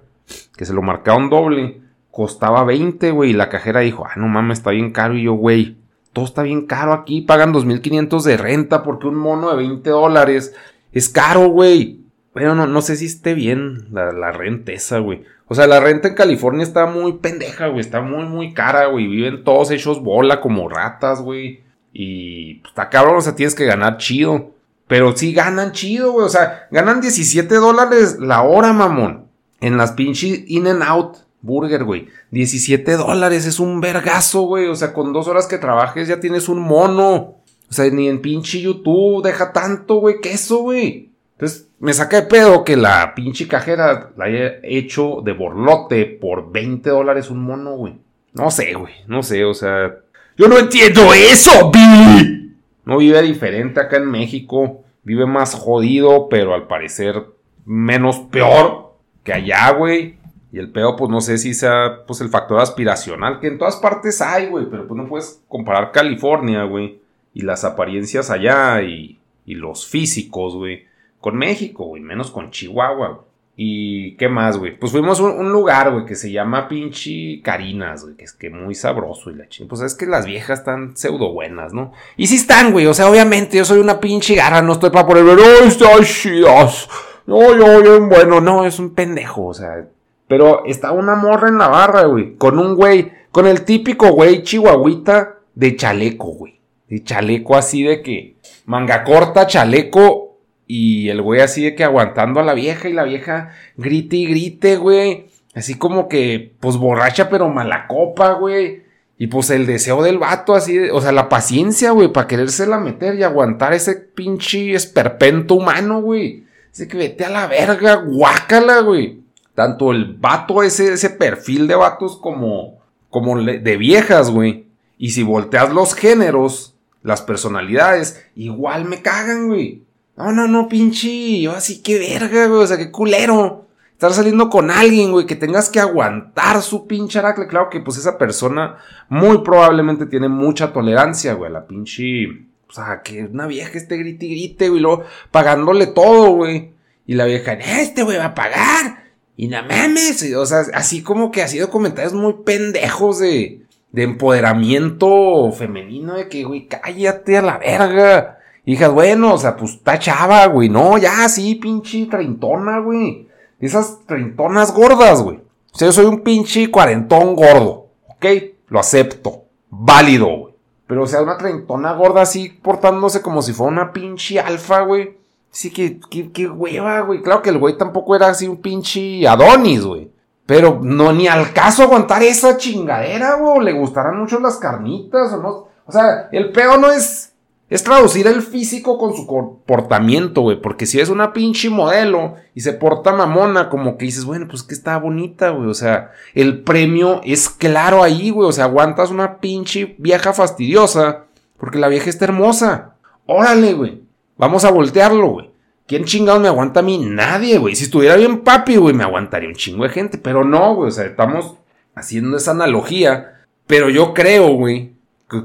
que 0.56 0.66
se 0.66 0.74
lo 0.74 0.82
marcaron 0.82 1.30
doble, 1.30 1.82
costaba 2.12 2.64
20, 2.64 3.12
güey. 3.12 3.32
Y 3.32 3.34
la 3.34 3.50
cajera 3.50 3.82
dijo, 3.82 4.06
ah, 4.06 4.14
no 4.16 4.28
mames, 4.28 4.60
está 4.60 4.72
bien 4.72 4.92
caro. 4.92 5.16
Y 5.16 5.24
yo, 5.24 5.34
güey, 5.34 5.78
todo 6.14 6.26
está 6.26 6.44
bien 6.44 6.66
caro 6.66 6.94
aquí. 6.94 7.22
Pagan 7.22 7.54
2.500 7.54 8.24
de 8.24 8.38
renta 8.38 8.84
porque 8.84 9.08
un 9.08 9.16
mono 9.16 9.50
de 9.52 9.58
20 9.58 9.90
dólares 9.90 10.54
es 10.92 11.10
caro, 11.10 11.48
güey. 11.48 12.01
Bueno, 12.34 12.56
no, 12.56 12.66
no 12.68 12.82
sé 12.82 12.96
si 12.96 13.06
esté 13.06 13.34
bien 13.34 13.88
la, 13.92 14.12
la 14.12 14.32
renta 14.32 14.72
esa, 14.72 15.00
güey. 15.00 15.24
O 15.48 15.56
sea, 15.56 15.68
la 15.68 15.82
renta 15.82 16.08
en 16.08 16.16
California 16.16 16.64
está 16.64 16.86
muy 16.86 17.18
pendeja, 17.18 17.68
güey. 17.68 17.82
Está 17.82 18.00
muy, 18.00 18.24
muy 18.24 18.54
cara, 18.54 18.86
güey. 18.86 19.08
Viven 19.08 19.44
todos 19.44 19.70
hechos 19.72 20.02
bola 20.02 20.40
como 20.40 20.70
ratas, 20.70 21.22
güey. 21.22 21.62
Y 21.92 22.56
pues, 22.56 22.72
está 22.72 22.90
cabrón, 22.90 23.18
o 23.18 23.22
sea, 23.22 23.36
tienes 23.36 23.54
que 23.54 23.66
ganar 23.66 23.98
chido. 23.98 24.52
Pero 24.88 25.16
sí 25.16 25.34
ganan 25.34 25.74
chido, 25.74 26.14
güey. 26.14 26.26
O 26.26 26.30
sea, 26.30 26.68
ganan 26.72 27.02
17 27.02 27.54
dólares 27.56 28.18
la 28.20 28.44
hora, 28.44 28.72
mamón. 28.72 29.28
En 29.60 29.76
las 29.76 29.92
pinches 29.92 30.44
In 30.48 30.68
and 30.68 30.84
Out 30.84 31.18
Burger, 31.42 31.84
güey. 31.84 32.08
17 32.32 32.96
dólares 32.96 33.46
es 33.46 33.60
un 33.60 33.82
vergazo, 33.82 34.44
güey. 34.44 34.68
O 34.68 34.76
sea, 34.76 34.94
con 34.94 35.12
dos 35.12 35.28
horas 35.28 35.48
que 35.48 35.58
trabajes 35.58 36.08
ya 36.08 36.22
tienes 36.22 36.48
un 36.48 36.62
mono. 36.62 37.36
O 37.70 37.74
sea, 37.74 37.90
ni 37.90 38.08
en 38.08 38.22
pinche 38.22 38.62
YouTube 38.62 39.24
deja 39.24 39.52
tanto, 39.52 39.96
güey. 39.96 40.22
Queso, 40.22 40.60
güey. 40.60 41.12
Entonces, 41.34 41.68
me 41.82 41.94
saca 41.94 42.22
de 42.22 42.28
pedo 42.28 42.64
que 42.64 42.78
la 42.78 43.16
pinche 43.16 43.48
cajera 43.48 44.12
la 44.16 44.26
haya 44.26 44.60
hecho 44.62 45.22
de 45.26 45.34
borlote 45.34 46.06
por 46.06 46.52
20 46.52 46.88
dólares 46.92 47.32
un 47.32 47.42
mono, 47.42 47.72
güey. 47.72 47.96
No 48.34 48.52
sé, 48.52 48.76
güey. 48.76 48.94
No 49.08 49.24
sé, 49.24 49.44
o 49.44 49.56
sea. 49.56 49.96
Yo 50.38 50.48
no 50.48 50.60
entiendo 50.60 51.12
eso, 51.12 51.72
Billy. 51.72 52.56
No 52.86 52.98
vive 52.98 53.24
diferente 53.24 53.80
acá 53.80 53.98
en 53.98 54.06
México. 54.06 54.84
Vive 55.02 55.26
más 55.26 55.56
jodido, 55.56 56.30
pero 56.30 56.54
al 56.54 56.68
parecer 56.68 57.26
menos 57.66 58.20
peor 58.32 58.94
que 59.24 59.34
allá, 59.34 59.72
güey. 59.72 60.18
Y 60.52 60.60
el 60.60 60.70
peor, 60.70 60.96
pues 60.96 61.10
no 61.10 61.20
sé 61.20 61.40
si 61.40 61.56
sea 61.56 62.04
pues 62.06 62.22
el 62.22 62.30
factor 62.30 62.60
aspiracional, 62.60 63.40
que 63.40 63.48
en 63.48 63.58
todas 63.58 63.78
partes 63.78 64.22
hay, 64.22 64.46
güey. 64.46 64.68
Pero 64.70 64.88
pues 64.88 65.02
no 65.02 65.10
puedes 65.10 65.42
comparar 65.48 65.92
California, 65.92 66.64
güey. 66.64 67.00
Y 67.34 67.42
las 67.42 67.64
apariencias 67.64 68.30
allá 68.30 68.84
y, 68.84 69.20
y 69.48 69.56
los 69.56 69.88
físicos, 69.88 70.56
güey 70.56 70.91
con 71.22 71.38
México, 71.38 71.86
güey, 71.86 72.02
menos 72.02 72.32
con 72.32 72.50
Chihuahua, 72.50 73.08
güey. 73.08 73.32
¿Y 73.56 74.16
qué 74.16 74.28
más, 74.28 74.58
güey? 74.58 74.78
Pues 74.78 74.92
fuimos 74.92 75.20
a 75.20 75.24
un, 75.24 75.52
lugar, 75.52 75.92
güey, 75.92 76.06
que 76.06 76.16
se 76.16 76.32
llama 76.32 76.68
pinche 76.68 77.42
Carinas, 77.44 78.04
güey, 78.04 78.16
que 78.16 78.24
es 78.24 78.34
que 78.34 78.50
muy 78.50 78.74
sabroso 78.74 79.30
y 79.30 79.36
la 79.36 79.48
chingada. 79.48 79.70
Pues 79.70 79.82
es 79.82 79.94
que 79.94 80.08
las 80.08 80.26
viejas 80.26 80.60
están 80.60 80.98
pseudo 80.98 81.32
buenas, 81.32 81.72
¿no? 81.72 81.92
Y 82.18 82.28
sí 82.28 82.38
están, 82.38 82.72
güey, 82.72 82.88
o 82.88 82.94
sea, 82.94 83.08
obviamente 83.08 83.58
yo 83.58 83.66
soy 83.66 83.80
una 83.80 84.00
pinche 84.00 84.34
garra, 84.34 84.64
no 84.64 84.74
estoy 84.74 84.90
para 84.90 85.06
poner, 85.06 85.26
¡oh, 85.26 85.66
está 85.66 85.90
chidas! 86.04 86.90
No, 87.28 87.56
yo, 87.56 87.82
bien 87.82 88.10
bueno, 88.10 88.42
no, 88.42 88.66
es 88.66 88.80
un 88.80 88.96
pendejo, 88.96 89.46
o 89.46 89.54
sea. 89.54 89.86
Pero 90.28 90.66
está 90.66 90.92
una 90.92 91.14
morra 91.16 91.50
en 91.50 91.60
la 91.60 91.68
barra, 91.68 92.06
güey, 92.06 92.36
con 92.38 92.58
un 92.58 92.76
güey, 92.76 93.12
con 93.32 93.46
el 93.46 93.64
típico 93.64 94.12
güey 94.14 94.44
chihuahuita 94.44 95.36
de 95.54 95.76
chaleco, 95.76 96.28
güey. 96.28 96.60
De 96.90 97.04
chaleco 97.04 97.56
así 97.56 97.84
de 97.84 98.02
que 98.02 98.38
manga 98.66 99.04
corta, 99.04 99.46
chaleco 99.46 100.31
y 100.74 101.10
el 101.10 101.22
güey 101.22 101.42
así 101.42 101.62
de 101.66 101.76
que 101.76 101.84
aguantando 101.84 102.40
a 102.40 102.44
la 102.44 102.54
vieja 102.54 102.88
y 102.88 102.94
la 102.94 103.04
vieja 103.04 103.50
grite 103.76 104.16
y 104.16 104.26
grite, 104.26 104.78
güey. 104.78 105.26
Así 105.54 105.78
como 105.78 106.08
que, 106.08 106.54
pues 106.62 106.78
borracha 106.78 107.30
pero 107.30 107.50
mala 107.50 107.88
copa, 107.88 108.32
güey. 108.36 108.84
Y 109.18 109.28
pues 109.28 109.50
el 109.50 109.66
deseo 109.66 110.02
del 110.02 110.18
vato 110.18 110.56
así, 110.56 110.80
o 110.80 111.02
sea, 111.02 111.12
la 111.12 111.28
paciencia, 111.28 111.92
güey, 111.92 112.14
para 112.14 112.26
querérsela 112.26 112.78
meter 112.78 113.16
y 113.16 113.24
aguantar 113.24 113.74
ese 113.74 113.96
pinche 113.96 114.74
esperpento 114.74 115.56
humano, 115.56 116.02
güey. 116.02 116.46
Así 116.72 116.88
que 116.88 116.96
vete 116.96 117.26
a 117.26 117.30
la 117.30 117.48
verga, 117.48 117.96
guácala, 117.96 118.80
güey. 118.80 119.24
Tanto 119.54 119.92
el 119.92 120.16
vato, 120.16 120.64
ese, 120.64 120.94
ese 120.94 121.10
perfil 121.10 121.68
de 121.68 121.76
vatos 121.76 122.16
como, 122.16 122.80
como 123.10 123.42
de 123.42 123.76
viejas, 123.76 124.32
güey. 124.32 124.68
Y 124.98 125.10
si 125.10 125.24
volteas 125.24 125.74
los 125.74 125.96
géneros, 125.96 126.76
las 127.04 127.22
personalidades, 127.22 128.26
igual 128.36 128.86
me 128.86 129.02
cagan, 129.02 129.50
güey. 129.50 129.84
No, 130.18 130.32
no, 130.32 130.48
no, 130.48 130.68
pinche. 130.68 131.42
Yo 131.42 131.52
así, 131.52 131.82
qué 131.82 132.00
verga, 132.00 132.48
güey. 132.48 132.62
O 132.62 132.68
sea, 132.68 132.78
qué 132.78 132.92
culero. 132.92 133.68
Estar 133.94 134.14
saliendo 134.14 134.50
con 134.50 134.72
alguien, 134.72 135.12
güey, 135.12 135.28
que 135.28 135.36
tengas 135.36 135.70
que 135.70 135.80
aguantar 135.80 136.62
su 136.62 136.88
pinche 136.88 137.20
aracle. 137.20 137.48
Claro 137.48 137.70
que, 137.70 137.82
pues, 137.82 137.98
esa 137.98 138.18
persona 138.18 138.78
muy 139.10 139.40
probablemente 139.40 140.08
tiene 140.08 140.28
mucha 140.28 140.74
tolerancia, 140.74 141.34
güey, 141.34 141.52
la 141.52 141.68
pinche. 141.68 142.26
O 142.68 142.74
sea, 142.74 143.02
que 143.04 143.26
una 143.26 143.48
vieja 143.48 143.78
esté 143.78 143.98
grite 143.98 144.26
y 144.26 144.30
grite, 144.30 144.70
güey, 144.70 144.80
y 144.80 144.82
luego 144.82 145.04
pagándole 145.30 145.88
todo, 145.88 146.32
güey. 146.32 146.72
Y 147.06 147.14
la 147.14 147.26
vieja, 147.26 147.54
este, 147.54 148.04
güey, 148.04 148.18
va 148.18 148.26
a 148.26 148.36
pagar. 148.36 149.04
Y 149.38 149.48
no 149.48 149.62
mames. 149.64 150.24
O 150.36 150.46
sea, 150.46 150.64
así 150.74 151.04
como 151.04 151.32
que 151.32 151.44
ha 151.44 151.48
sido 151.48 151.70
comentarios 151.70 152.14
muy 152.14 152.34
pendejos 152.46 153.20
de, 153.20 153.62
de 153.92 154.04
empoderamiento 154.04 155.52
femenino, 155.52 156.16
de 156.16 156.28
que, 156.28 156.44
güey, 156.44 156.68
cállate 156.68 157.38
a 157.38 157.42
la 157.42 157.58
verga. 157.58 158.41
Dije, 158.66 158.88
bueno, 158.88 159.34
o 159.34 159.38
sea, 159.38 159.56
pues 159.56 159.74
está 159.74 159.98
chava, 159.98 160.46
güey. 160.48 160.70
No, 160.70 160.98
ya, 160.98 161.28
sí, 161.30 161.56
pinche 161.56 162.06
treintona, 162.06 162.80
güey. 162.80 163.28
Esas 163.60 164.06
treintonas 164.06 164.74
gordas, 164.74 165.22
güey. 165.22 165.38
O 165.74 165.78
sea, 165.78 165.88
yo 165.88 165.92
soy 165.92 166.06
un 166.06 166.22
pinche 166.22 166.70
cuarentón 166.70 167.36
gordo. 167.36 167.88
¿Ok? 168.08 168.26
Lo 168.68 168.80
acepto. 168.80 169.46
Válido, 169.70 170.26
güey. 170.26 170.54
Pero, 170.86 171.04
o 171.04 171.08
sea, 171.08 171.22
una 171.22 171.38
treintona 171.38 171.94
gorda 171.94 172.22
así 172.22 172.50
portándose 172.50 173.22
como 173.22 173.42
si 173.42 173.54
fuera 173.54 173.72
una 173.72 173.94
pinche 173.94 174.40
alfa, 174.40 174.82
güey. 174.82 175.18
Sí, 175.50 175.72
que, 175.72 176.00
que, 176.00 176.32
que 176.32 176.48
hueva, 176.48 177.02
güey. 177.02 177.22
Claro 177.22 177.42
que 177.42 177.50
el 177.50 177.58
güey 177.58 177.78
tampoco 177.78 178.16
era 178.16 178.28
así 178.28 178.48
un 178.48 178.58
pinche 178.58 179.28
Adonis, 179.28 179.86
güey. 179.86 180.12
Pero 180.46 180.80
no, 180.82 181.14
ni 181.14 181.28
al 181.28 181.54
caso 181.54 181.84
aguantar 181.84 182.24
esa 182.24 182.58
chingadera, 182.58 183.36
güey. 183.36 183.62
Le 183.62 183.74
gustarán 183.74 184.20
mucho 184.20 184.40
las 184.40 184.58
carnitas 184.58 185.34
o 185.34 185.38
no. 185.38 185.68
O 185.86 185.92
sea, 185.92 186.30
el 186.32 186.52
peor 186.52 186.80
no 186.80 186.92
es 186.92 187.31
es 187.72 187.86
traducir 187.86 188.28
el 188.28 188.42
físico 188.42 188.98
con 188.98 189.16
su 189.16 189.26
comportamiento, 189.26 190.42
güey. 190.42 190.62
Porque 190.62 190.86
si 190.86 191.00
es 191.00 191.08
una 191.08 191.32
pinche 191.32 191.70
modelo 191.70 192.36
y 192.54 192.60
se 192.60 192.74
porta 192.74 193.14
mamona, 193.14 193.70
como 193.70 193.98
que 193.98 194.04
dices, 194.04 194.26
bueno, 194.26 194.46
pues 194.50 194.62
que 194.62 194.74
está 194.74 194.98
bonita, 194.98 195.52
güey. 195.52 195.70
O 195.70 195.74
sea, 195.74 196.12
el 196.34 196.64
premio 196.64 197.22
es 197.24 197.48
claro 197.48 198.04
ahí, 198.04 198.30
güey. 198.30 198.50
O 198.50 198.52
sea, 198.52 198.66
aguantas 198.66 199.10
una 199.10 199.40
pinche 199.40 199.96
vieja 200.00 200.34
fastidiosa 200.34 201.28
porque 201.58 201.80
la 201.80 201.88
vieja 201.88 202.10
está 202.10 202.26
hermosa. 202.26 202.96
Órale, 203.26 203.74
güey. 203.74 204.04
Vamos 204.38 204.66
a 204.66 204.72
voltearlo, 204.72 205.30
güey. 205.30 205.52
¿Quién 205.88 206.04
chingados 206.04 206.42
me 206.42 206.50
aguanta 206.50 206.82
a 206.82 206.84
mí? 206.84 206.98
Nadie, 206.98 207.58
güey. 207.58 207.78
Si 207.78 207.86
estuviera 207.86 208.18
bien 208.18 208.42
papi, 208.42 208.76
güey, 208.76 208.94
me 208.94 209.06
aguantaría 209.06 209.48
un 209.48 209.56
chingo 209.56 209.86
de 209.86 209.92
gente. 209.92 210.18
Pero 210.18 210.44
no, 210.44 210.76
güey. 210.76 210.90
O 210.90 210.92
sea, 210.92 211.06
estamos 211.06 211.56
haciendo 211.96 212.36
esa 212.36 212.52
analogía. 212.52 213.46
Pero 213.66 213.90
yo 213.90 214.14
creo, 214.14 214.56
güey. 214.56 214.92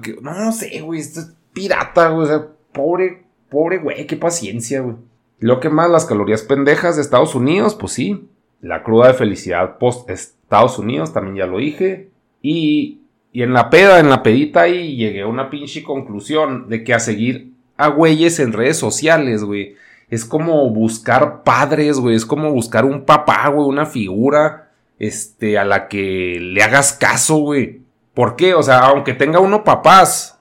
Que, 0.02 0.16
no, 0.20 0.50
sé, 0.50 0.80
güey. 0.80 0.98
Esto 0.98 1.20
es 1.20 1.35
pirata, 1.56 2.10
güey. 2.10 2.24
O 2.24 2.28
sea, 2.28 2.46
pobre, 2.72 3.24
pobre 3.48 3.78
güey, 3.78 4.06
qué 4.06 4.16
paciencia, 4.16 4.82
güey. 4.82 4.96
Lo 5.38 5.58
que 5.58 5.70
más, 5.70 5.90
las 5.90 6.04
calorías 6.04 6.42
pendejas 6.42 6.96
de 6.96 7.02
Estados 7.02 7.34
Unidos, 7.34 7.74
pues 7.74 7.92
sí. 7.94 8.28
La 8.60 8.82
cruda 8.82 9.08
de 9.08 9.14
felicidad 9.14 9.78
post 9.78 10.08
Estados 10.10 10.78
Unidos, 10.78 11.12
también 11.12 11.36
ya 11.36 11.46
lo 11.46 11.58
dije. 11.58 12.10
Y, 12.42 13.00
y 13.32 13.42
en 13.42 13.54
la 13.54 13.70
peda, 13.70 13.98
en 13.98 14.10
la 14.10 14.22
pedita 14.22 14.62
ahí, 14.62 14.96
llegué 14.96 15.22
a 15.22 15.26
una 15.26 15.50
pinche 15.50 15.82
conclusión 15.82 16.68
de 16.68 16.84
que 16.84 16.94
a 16.94 17.00
seguir 17.00 17.52
a 17.76 17.88
güeyes 17.88 18.38
en 18.38 18.52
redes 18.52 18.76
sociales, 18.76 19.42
güey. 19.42 19.76
Es 20.08 20.24
como 20.24 20.70
buscar 20.70 21.42
padres, 21.42 21.98
güey. 21.98 22.16
Es 22.16 22.26
como 22.26 22.52
buscar 22.52 22.84
un 22.84 23.04
papá, 23.04 23.48
güey. 23.48 23.66
Una 23.66 23.86
figura, 23.86 24.70
este, 24.98 25.58
a 25.58 25.64
la 25.64 25.88
que 25.88 26.38
le 26.40 26.62
hagas 26.62 26.92
caso, 26.92 27.36
güey. 27.36 27.80
¿Por 28.14 28.36
qué? 28.36 28.54
O 28.54 28.62
sea, 28.62 28.86
aunque 28.86 29.12
tenga 29.12 29.40
uno 29.40 29.64
papás, 29.64 30.35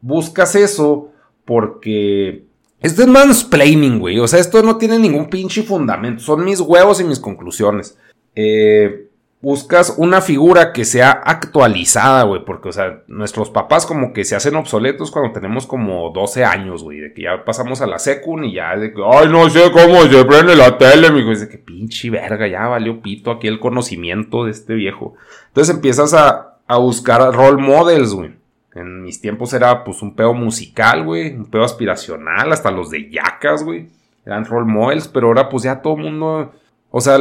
buscas 0.00 0.54
eso 0.54 1.12
porque 1.44 2.44
esto 2.80 3.02
es 3.02 3.08
mansplaining, 3.08 3.98
güey. 3.98 4.18
O 4.18 4.26
sea, 4.26 4.40
esto 4.40 4.62
no 4.62 4.76
tiene 4.78 4.98
ningún 4.98 5.28
pinche 5.28 5.62
fundamento. 5.62 6.22
Son 6.22 6.44
mis 6.44 6.60
huevos 6.60 7.00
y 7.00 7.04
mis 7.04 7.20
conclusiones. 7.20 7.98
Eh, 8.34 9.08
buscas 9.42 9.94
una 9.98 10.22
figura 10.22 10.72
que 10.72 10.86
sea 10.86 11.10
actualizada, 11.10 12.22
güey. 12.22 12.42
Porque, 12.42 12.70
o 12.70 12.72
sea, 12.72 13.02
nuestros 13.06 13.50
papás 13.50 13.84
como 13.84 14.14
que 14.14 14.24
se 14.24 14.34
hacen 14.34 14.56
obsoletos 14.56 15.10
cuando 15.10 15.32
tenemos 15.32 15.66
como 15.66 16.10
12 16.10 16.44
años, 16.44 16.82
güey. 16.82 17.00
De 17.00 17.12
que 17.12 17.22
ya 17.22 17.44
pasamos 17.44 17.82
a 17.82 17.86
la 17.86 17.98
secund 17.98 18.46
y 18.46 18.54
ya 18.54 18.76
de 18.76 18.94
que, 18.94 19.02
ay, 19.04 19.28
no 19.28 19.50
sé 19.50 19.70
cómo 19.72 20.02
se 20.04 20.24
prende 20.24 20.56
la 20.56 20.78
tele, 20.78 21.10
mijo. 21.10 21.30
Dice 21.30 21.50
que 21.50 21.58
pinche 21.58 22.08
verga, 22.08 22.48
ya 22.48 22.66
valió 22.66 23.02
pito 23.02 23.30
aquí 23.30 23.46
el 23.46 23.60
conocimiento 23.60 24.46
de 24.46 24.52
este 24.52 24.72
viejo. 24.72 25.14
Entonces 25.48 25.74
empiezas 25.74 26.14
a, 26.14 26.60
a 26.66 26.78
buscar 26.78 27.34
role 27.34 27.62
models, 27.62 28.14
güey. 28.14 28.39
En 28.74 29.02
mis 29.02 29.20
tiempos 29.20 29.52
era 29.52 29.82
pues 29.84 30.00
un 30.02 30.14
pedo 30.14 30.32
musical, 30.32 31.04
güey, 31.04 31.34
un 31.34 31.46
pedo 31.46 31.64
aspiracional, 31.64 32.52
hasta 32.52 32.70
los 32.70 32.90
de 32.90 33.10
yacas, 33.10 33.64
güey. 33.64 33.88
Eran 34.24 34.44
role 34.44 34.70
models, 34.70 35.08
pero 35.08 35.28
ahora 35.28 35.48
pues 35.48 35.64
ya 35.64 35.82
todo 35.82 35.96
el 35.96 36.04
mundo, 36.04 36.52
o 36.90 37.00
sea, 37.00 37.18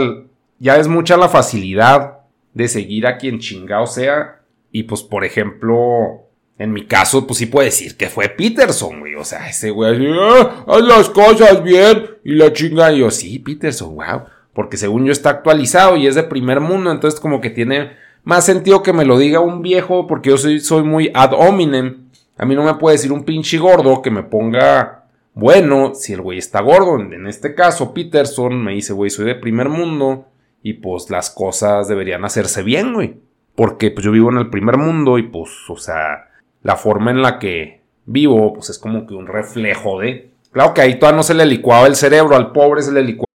ya 0.59 0.77
es 0.77 0.87
mucha 0.87 1.17
la 1.17 1.29
facilidad 1.29 2.19
de 2.53 2.67
seguir 2.67 3.07
a 3.07 3.17
quien 3.17 3.39
chingado 3.39 3.87
sea. 3.87 4.41
Y 4.71 4.83
pues, 4.83 5.01
por 5.01 5.23
ejemplo, 5.25 6.27
en 6.57 6.73
mi 6.73 6.85
caso, 6.85 7.25
pues 7.25 7.39
sí 7.39 7.45
puedo 7.45 7.65
decir 7.65 7.97
que 7.97 8.09
fue 8.09 8.29
Peterson, 8.29 8.99
güey. 8.99 9.15
O 9.15 9.23
sea, 9.23 9.49
ese 9.49 9.71
güey 9.71 10.07
ah, 10.13 10.65
haz 10.67 10.81
las 10.81 11.09
cosas 11.09 11.63
bien. 11.63 12.05
Y 12.23 12.35
la 12.35 12.53
chinga, 12.53 12.91
y 12.91 12.99
yo, 12.99 13.09
sí, 13.09 13.39
Peterson, 13.39 13.95
wow. 13.95 14.23
Porque 14.53 14.77
según 14.77 15.05
yo 15.05 15.11
está 15.11 15.29
actualizado 15.29 15.95
y 15.95 16.05
es 16.05 16.15
de 16.15 16.23
primer 16.23 16.59
mundo, 16.59 16.91
entonces 16.91 17.19
como 17.19 17.39
que 17.39 17.49
tiene 17.49 17.93
más 18.29 18.45
sentido 18.45 18.83
que 18.83 18.93
me 18.93 19.05
lo 19.05 19.17
diga 19.17 19.39
un 19.39 19.63
viejo, 19.63 20.05
porque 20.05 20.29
yo 20.29 20.38
soy, 20.38 20.59
soy 20.59 20.83
muy 20.83 21.09
ad 21.15 21.33
hominem. 21.33 22.09
A 22.38 22.45
mí 22.45 22.53
no 22.53 22.63
me 22.63 22.75
puede 22.75 22.95
decir 22.95 23.12
un 23.12 23.24
pinche 23.24 23.57
gordo 23.57 24.03
que 24.03 24.12
me 24.12 24.21
ponga 24.21 25.05
bueno 25.33 25.95
si 25.95 26.13
el 26.13 26.21
güey 26.21 26.38
está 26.38 26.62
gordo. 26.62 27.00
En 27.00 27.25
este 27.25 27.55
caso, 27.55 27.91
Peterson 27.91 28.63
me 28.63 28.74
dice, 28.74 28.93
güey, 28.93 29.09
soy 29.09 29.25
de 29.25 29.33
primer 29.33 29.67
mundo 29.67 30.27
y 30.62 30.74
pues 30.74 31.09
las 31.09 31.31
cosas 31.31 31.88
deberían 31.88 32.24
hacerse 32.24 32.62
bien, 32.62 32.93
güey. 32.93 33.17
Porque 33.55 33.89
pues 33.89 34.05
yo 34.05 34.12
vivo 34.12 34.29
en 34.29 34.38
el 34.38 34.51
primer 34.51 34.77
mundo 34.77 35.17
y 35.17 35.24
pues, 35.24 35.50
o 35.67 35.75
sea, 35.75 36.29
la 36.62 36.75
forma 36.75 37.09
en 37.09 37.24
la 37.24 37.39
que 37.39 37.81
vivo, 38.05 38.53
pues 38.53 38.69
es 38.69 38.77
como 38.77 39.07
que 39.07 39.15
un 39.15 39.25
reflejo 39.25 40.00
de... 40.00 40.29
Claro 40.51 40.75
que 40.75 40.81
ahí 40.81 41.00
todavía 41.00 41.17
no 41.17 41.24
se 41.24 41.33
le 41.33 41.48
licuaba 41.48 41.88
el 41.88 41.95
cerebro, 41.95 42.36
al 42.36 42.51
pobre 42.51 42.83
se 42.83 42.91
le 42.91 43.01
licuaba. 43.01 43.25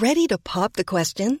Ready 0.00 0.28
to 0.28 0.38
pop 0.38 0.74
the 0.74 0.84
question? 0.84 1.40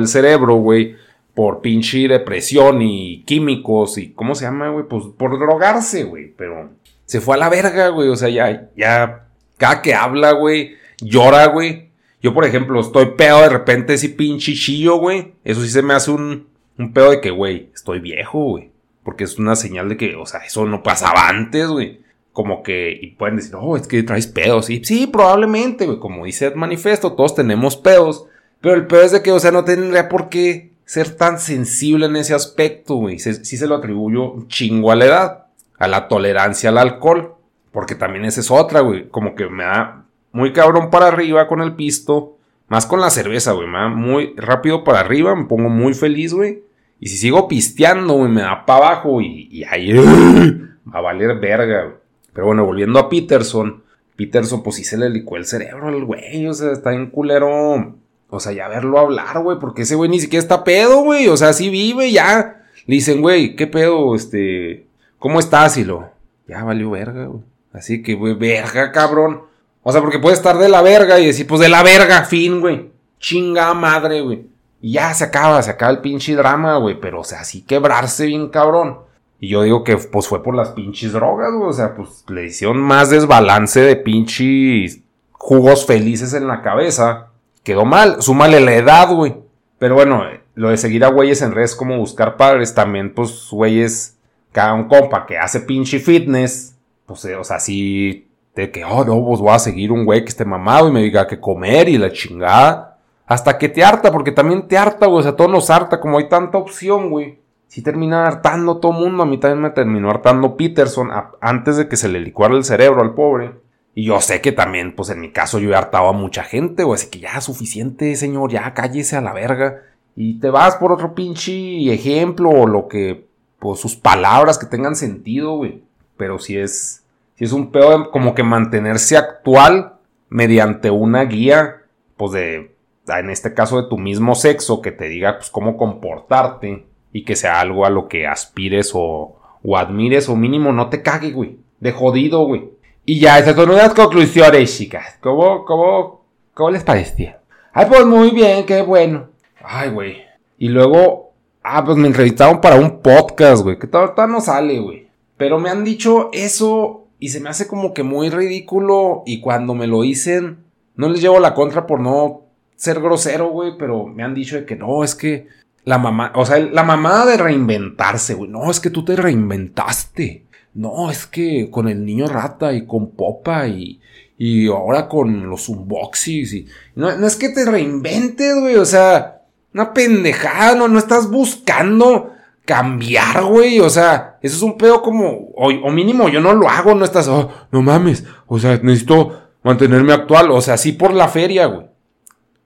El 0.00 0.08
cerebro, 0.08 0.56
güey, 0.56 0.96
por 1.34 1.60
pinche 1.60 2.08
depresión 2.08 2.82
y 2.82 3.22
químicos 3.24 3.98
y 3.98 4.12
¿cómo 4.12 4.34
se 4.34 4.44
llama, 4.44 4.70
güey? 4.70 4.86
Pues 4.86 5.04
por 5.16 5.38
drogarse, 5.38 6.04
güey, 6.04 6.32
pero 6.36 6.70
se 7.04 7.20
fue 7.20 7.36
a 7.36 7.38
la 7.38 7.48
verga, 7.48 7.88
güey, 7.88 8.08
o 8.08 8.16
sea, 8.16 8.28
ya, 8.28 8.70
ya, 8.76 9.28
cada 9.58 9.82
que 9.82 9.94
habla, 9.94 10.32
güey, 10.32 10.74
llora, 11.00 11.46
güey. 11.46 11.90
Yo, 12.22 12.32
por 12.34 12.44
ejemplo, 12.44 12.80
estoy 12.80 13.06
pedo 13.16 13.40
de 13.42 13.48
repente 13.48 13.94
ese 13.94 14.08
pinche 14.08 14.54
chillo, 14.54 14.96
güey. 14.96 15.34
Eso 15.44 15.60
sí 15.62 15.68
se 15.68 15.82
me 15.82 15.92
hace 15.92 16.12
un, 16.12 16.46
un 16.78 16.92
pedo 16.92 17.10
de 17.10 17.20
que, 17.20 17.30
güey, 17.30 17.70
estoy 17.74 17.98
viejo, 17.98 18.44
güey. 18.44 18.70
Porque 19.02 19.24
es 19.24 19.38
una 19.38 19.56
señal 19.56 19.88
de 19.88 19.96
que, 19.96 20.14
o 20.14 20.24
sea, 20.24 20.40
eso 20.40 20.64
no 20.64 20.84
pasaba 20.84 21.28
antes, 21.28 21.66
güey. 21.66 22.00
Como 22.32 22.62
que, 22.62 22.96
y 23.00 23.08
pueden 23.08 23.36
decir, 23.36 23.56
oh, 23.56 23.76
es 23.76 23.88
que 23.88 24.04
traes 24.04 24.28
pedos. 24.28 24.70
Y 24.70 24.84
sí, 24.84 25.08
probablemente, 25.08 25.84
güey. 25.86 25.98
Como 25.98 26.24
dice 26.24 26.46
el 26.46 26.54
manifiesto, 26.54 27.14
todos 27.14 27.34
tenemos 27.34 27.76
pedos. 27.76 28.26
Pero 28.62 28.76
el 28.76 28.86
peor 28.86 29.04
es 29.04 29.12
de 29.12 29.22
que, 29.22 29.32
o 29.32 29.40
sea, 29.40 29.50
no 29.50 29.64
tendría 29.64 30.08
por 30.08 30.28
qué 30.28 30.72
ser 30.84 31.16
tan 31.16 31.38
sensible 31.38 32.06
en 32.06 32.16
ese 32.16 32.32
aspecto, 32.32 32.94
güey. 32.94 33.18
Sí, 33.18 33.34
se 33.44 33.66
lo 33.66 33.74
atribuyo 33.74 34.46
chingo 34.46 34.92
a 34.92 34.96
la 34.96 35.04
edad, 35.04 35.46
a 35.78 35.88
la 35.88 36.06
tolerancia 36.06 36.70
al 36.70 36.78
alcohol. 36.78 37.34
Porque 37.72 37.96
también 37.96 38.24
esa 38.24 38.40
es 38.40 38.50
otra, 38.50 38.80
güey. 38.80 39.08
Como 39.08 39.34
que 39.34 39.48
me 39.48 39.64
da 39.64 40.04
muy 40.30 40.52
cabrón 40.52 40.90
para 40.90 41.08
arriba 41.08 41.48
con 41.48 41.60
el 41.60 41.74
pisto. 41.74 42.36
Más 42.68 42.86
con 42.86 43.00
la 43.00 43.10
cerveza, 43.10 43.52
güey. 43.52 43.66
Me 43.66 43.78
da 43.78 43.88
muy 43.88 44.34
rápido 44.36 44.84
para 44.84 45.00
arriba. 45.00 45.34
Me 45.34 45.46
pongo 45.46 45.68
muy 45.68 45.94
feliz, 45.94 46.32
güey. 46.32 46.62
Y 47.00 47.08
si 47.08 47.16
sigo 47.16 47.48
pisteando, 47.48 48.14
güey, 48.14 48.30
me 48.30 48.42
da 48.42 48.64
para 48.64 48.86
abajo. 48.86 49.20
Y, 49.20 49.48
y 49.50 49.64
ahí 49.64 49.92
va 49.92 50.98
a 50.98 51.00
valer 51.00 51.40
verga, 51.40 51.84
güey. 51.84 51.96
Pero 52.32 52.46
bueno, 52.46 52.64
volviendo 52.64 53.00
a 53.00 53.08
Peterson. 53.08 53.82
Peterson, 54.14 54.62
pues 54.62 54.76
sí 54.76 54.84
se 54.84 54.98
le 54.98 55.10
licó 55.10 55.36
el 55.36 55.46
cerebro 55.46 55.88
al 55.88 56.04
güey. 56.04 56.46
O 56.46 56.54
sea, 56.54 56.70
está 56.70 56.92
en 56.92 57.10
culero 57.10 57.96
o 58.34 58.40
sea, 58.40 58.52
ya 58.52 58.66
verlo 58.66 58.98
hablar, 58.98 59.42
güey, 59.42 59.58
porque 59.58 59.82
ese 59.82 59.94
güey 59.94 60.08
ni 60.08 60.18
siquiera 60.18 60.42
está 60.42 60.64
pedo, 60.64 61.02
güey. 61.02 61.28
O 61.28 61.36
sea, 61.36 61.52
sí 61.52 61.68
vive, 61.68 62.10
ya. 62.10 62.62
Le 62.86 62.94
dicen, 62.94 63.20
güey, 63.20 63.54
¿qué 63.56 63.66
pedo? 63.66 64.14
Este, 64.14 64.86
¿cómo 65.18 65.38
estás? 65.38 65.76
Y 65.76 65.84
lo, 65.84 66.08
ya 66.48 66.64
valió 66.64 66.90
verga, 66.92 67.26
güey. 67.26 67.42
Así 67.74 68.02
que, 68.02 68.14
güey, 68.14 68.32
verga, 68.32 68.90
cabrón. 68.90 69.42
O 69.82 69.92
sea, 69.92 70.00
porque 70.00 70.18
puede 70.18 70.34
estar 70.34 70.56
de 70.56 70.70
la 70.70 70.80
verga 70.80 71.20
y 71.20 71.26
decir, 71.26 71.46
pues 71.46 71.60
de 71.60 71.68
la 71.68 71.82
verga, 71.82 72.24
fin, 72.24 72.62
güey. 72.62 72.90
Chinga 73.18 73.74
madre, 73.74 74.22
güey. 74.22 74.46
Y 74.80 74.92
ya 74.92 75.12
se 75.12 75.24
acaba, 75.24 75.60
se 75.60 75.70
acaba 75.70 75.92
el 75.92 75.98
pinche 75.98 76.34
drama, 76.34 76.78
güey. 76.78 76.98
Pero, 76.98 77.20
o 77.20 77.24
sea, 77.24 77.40
así 77.40 77.60
quebrarse 77.60 78.24
bien, 78.24 78.48
cabrón. 78.48 79.00
Y 79.40 79.48
yo 79.48 79.62
digo 79.62 79.84
que, 79.84 79.98
pues 79.98 80.26
fue 80.26 80.42
por 80.42 80.54
las 80.54 80.70
pinches 80.70 81.12
drogas, 81.12 81.52
güey. 81.52 81.68
O 81.68 81.74
sea, 81.74 81.94
pues 81.94 82.24
le 82.28 82.46
hicieron 82.46 82.78
más 82.80 83.10
desbalance 83.10 83.78
de 83.80 83.96
pinches 83.96 85.00
jugos 85.32 85.84
felices 85.84 86.32
en 86.32 86.48
la 86.48 86.62
cabeza. 86.62 87.28
Quedó 87.62 87.84
mal. 87.84 88.22
Súmale 88.22 88.60
la 88.60 88.74
edad, 88.74 89.12
güey. 89.12 89.36
Pero 89.78 89.94
bueno, 89.94 90.24
lo 90.54 90.70
de 90.70 90.76
seguir 90.76 91.04
a 91.04 91.08
güeyes 91.08 91.42
en 91.42 91.52
redes 91.52 91.74
como 91.74 91.98
buscar 91.98 92.36
padres, 92.36 92.74
también, 92.74 93.14
pues, 93.14 93.48
güeyes, 93.50 94.18
cada 94.52 94.74
un 94.74 94.88
compa 94.88 95.26
que 95.26 95.38
hace 95.38 95.60
pinche 95.60 95.98
fitness, 95.98 96.76
pues, 97.06 97.24
eh, 97.24 97.36
o 97.36 97.44
sea, 97.44 97.58
sí, 97.58 98.28
de 98.54 98.70
que, 98.70 98.84
oh, 98.84 99.04
no, 99.04 99.24
pues 99.24 99.40
voy 99.40 99.52
a 99.52 99.58
seguir 99.58 99.90
un 99.90 100.04
güey 100.04 100.22
que 100.22 100.28
esté 100.28 100.44
mamado 100.44 100.88
y 100.88 100.92
me 100.92 101.02
diga 101.02 101.26
que 101.26 101.40
comer 101.40 101.88
y 101.88 101.98
la 101.98 102.12
chingada. 102.12 102.98
Hasta 103.26 103.56
que 103.56 103.68
te 103.68 103.82
harta, 103.82 104.12
porque 104.12 104.32
también 104.32 104.68
te 104.68 104.76
harta, 104.76 105.06
güey, 105.06 105.20
o 105.20 105.22
sea, 105.22 105.36
todo 105.36 105.48
nos 105.48 105.70
harta, 105.70 106.00
como 106.00 106.18
hay 106.18 106.28
tanta 106.28 106.58
opción, 106.58 107.10
güey. 107.10 107.40
Si 107.66 107.82
termina 107.82 108.26
hartando 108.26 108.76
todo 108.76 108.92
mundo, 108.92 109.22
a 109.22 109.26
mí 109.26 109.38
también 109.38 109.62
me 109.62 109.70
terminó 109.70 110.10
hartando 110.10 110.58
Peterson 110.58 111.08
antes 111.40 111.78
de 111.78 111.88
que 111.88 111.96
se 111.96 112.08
le 112.08 112.20
licuara 112.20 112.54
el 112.54 112.64
cerebro 112.64 113.00
al 113.00 113.14
pobre. 113.14 113.54
Y 113.94 114.04
yo 114.04 114.20
sé 114.20 114.40
que 114.40 114.52
también, 114.52 114.94
pues 114.94 115.10
en 115.10 115.20
mi 115.20 115.32
caso 115.32 115.58
yo 115.58 115.70
he 115.70 115.76
hartado 115.76 116.08
a 116.08 116.12
mucha 116.12 116.42
gente, 116.44 116.82
güey, 116.84 116.94
así 116.98 117.10
que 117.10 117.20
ya 117.20 117.40
suficiente, 117.40 118.16
señor, 118.16 118.50
ya 118.50 118.72
cállese 118.72 119.16
a 119.16 119.20
la 119.20 119.32
verga. 119.32 119.82
Y 120.16 120.40
te 120.40 120.50
vas 120.50 120.76
por 120.76 120.92
otro 120.92 121.14
pinche 121.14 121.92
ejemplo 121.92 122.50
o 122.50 122.66
lo 122.66 122.88
que, 122.88 123.26
pues 123.58 123.80
sus 123.80 123.96
palabras 123.96 124.58
que 124.58 124.66
tengan 124.66 124.96
sentido, 124.96 125.56
güey. 125.56 125.82
Pero 126.16 126.38
si 126.38 126.56
es, 126.56 127.04
si 127.36 127.44
es 127.44 127.52
un 127.52 127.70
peor 127.70 128.10
como 128.10 128.34
que 128.34 128.42
mantenerse 128.42 129.16
actual 129.16 129.94
mediante 130.28 130.90
una 130.90 131.24
guía, 131.24 131.82
pues 132.16 132.32
de, 132.32 132.74
en 133.08 133.30
este 133.30 133.52
caso 133.52 133.80
de 133.80 133.88
tu 133.88 133.98
mismo 133.98 134.34
sexo, 134.34 134.80
que 134.80 134.92
te 134.92 135.08
diga, 135.08 135.36
pues 135.36 135.50
cómo 135.50 135.76
comportarte 135.76 136.86
y 137.12 137.24
que 137.24 137.36
sea 137.36 137.60
algo 137.60 137.84
a 137.84 137.90
lo 137.90 138.08
que 138.08 138.26
aspires 138.26 138.92
o, 138.94 139.36
o 139.62 139.76
admires 139.76 140.28
o 140.28 140.36
mínimo 140.36 140.72
no 140.72 140.88
te 140.88 141.02
cague, 141.02 141.32
güey. 141.32 141.58
De 141.80 141.92
jodido, 141.92 142.46
güey. 142.46 142.70
Y 143.04 143.18
ya, 143.18 143.38
esas 143.38 143.56
son 143.56 143.70
unas 143.70 143.94
conclusiones, 143.94 144.76
chicas. 144.76 145.18
¿Cómo, 145.20 145.64
cómo, 145.64 146.24
cómo 146.54 146.70
les 146.70 146.84
parecía? 146.84 147.40
Ay, 147.72 147.86
pues 147.88 148.06
muy 148.06 148.30
bien, 148.30 148.64
qué 148.64 148.82
bueno. 148.82 149.28
Ay, 149.60 149.90
güey. 149.90 150.22
Y 150.58 150.68
luego, 150.68 151.32
ah, 151.62 151.84
pues 151.84 151.96
me 151.96 152.06
entrevistaron 152.06 152.60
para 152.60 152.76
un 152.76 153.00
podcast, 153.00 153.64
güey, 153.64 153.78
que 153.78 153.88
todavía 153.88 154.26
no 154.26 154.40
sale, 154.40 154.78
güey. 154.78 155.08
Pero 155.36 155.58
me 155.58 155.70
han 155.70 155.82
dicho 155.82 156.30
eso 156.32 157.06
y 157.18 157.28
se 157.30 157.40
me 157.40 157.50
hace 157.50 157.66
como 157.66 157.92
que 157.92 158.04
muy 158.04 158.30
ridículo 158.30 159.22
y 159.26 159.40
cuando 159.40 159.74
me 159.74 159.88
lo 159.88 160.02
dicen, 160.02 160.58
no 160.94 161.08
les 161.08 161.20
llevo 161.20 161.40
la 161.40 161.54
contra 161.54 161.86
por 161.86 161.98
no 161.98 162.42
ser 162.76 163.00
grosero, 163.00 163.48
güey, 163.48 163.72
pero 163.78 164.06
me 164.06 164.22
han 164.22 164.34
dicho 164.34 164.56
de 164.56 164.64
que 164.64 164.76
no, 164.76 165.02
es 165.02 165.14
que 165.14 165.48
la 165.84 165.98
mamá, 165.98 166.32
o 166.34 166.46
sea, 166.46 166.58
la 166.58 166.84
mamá 166.84 167.26
de 167.26 167.36
reinventarse, 167.36 168.34
güey, 168.34 168.50
no, 168.50 168.70
es 168.70 168.78
que 168.80 168.90
tú 168.90 169.04
te 169.04 169.16
reinventaste. 169.16 170.46
No, 170.74 171.10
es 171.10 171.26
que 171.26 171.70
con 171.70 171.88
el 171.88 172.04
niño 172.04 172.28
rata 172.28 172.72
y 172.72 172.86
con 172.86 173.10
Popa 173.10 173.66
y, 173.68 174.00
y 174.38 174.68
ahora 174.68 175.08
con 175.08 175.48
los 175.48 175.68
unboxings 175.68 176.54
y... 176.54 176.66
No, 176.94 177.16
no 177.16 177.26
es 177.26 177.36
que 177.36 177.50
te 177.50 177.64
reinventes, 177.64 178.58
güey, 178.58 178.76
o 178.76 178.84
sea, 178.84 179.42
una 179.74 179.92
pendejada, 179.92 180.74
no, 180.74 180.88
no 180.88 180.98
estás 180.98 181.30
buscando 181.30 182.32
cambiar, 182.64 183.44
güey. 183.44 183.80
O 183.80 183.90
sea, 183.90 184.38
eso 184.42 184.56
es 184.56 184.62
un 184.62 184.76
pedo 184.76 185.02
como, 185.02 185.50
o, 185.54 185.90
mínimo 185.90 186.28
yo 186.28 186.40
no 186.40 186.54
lo 186.54 186.68
hago, 186.68 186.94
no 186.94 187.04
estás, 187.04 187.28
oh, 187.28 187.50
no 187.70 187.82
mames. 187.82 188.24
O 188.46 188.58
sea, 188.58 188.78
necesito 188.82 189.40
mantenerme 189.62 190.12
actual. 190.12 190.50
O 190.50 190.60
sea, 190.60 190.76
sí 190.76 190.92
por 190.92 191.12
la 191.14 191.28
feria, 191.28 191.66
güey. 191.66 191.86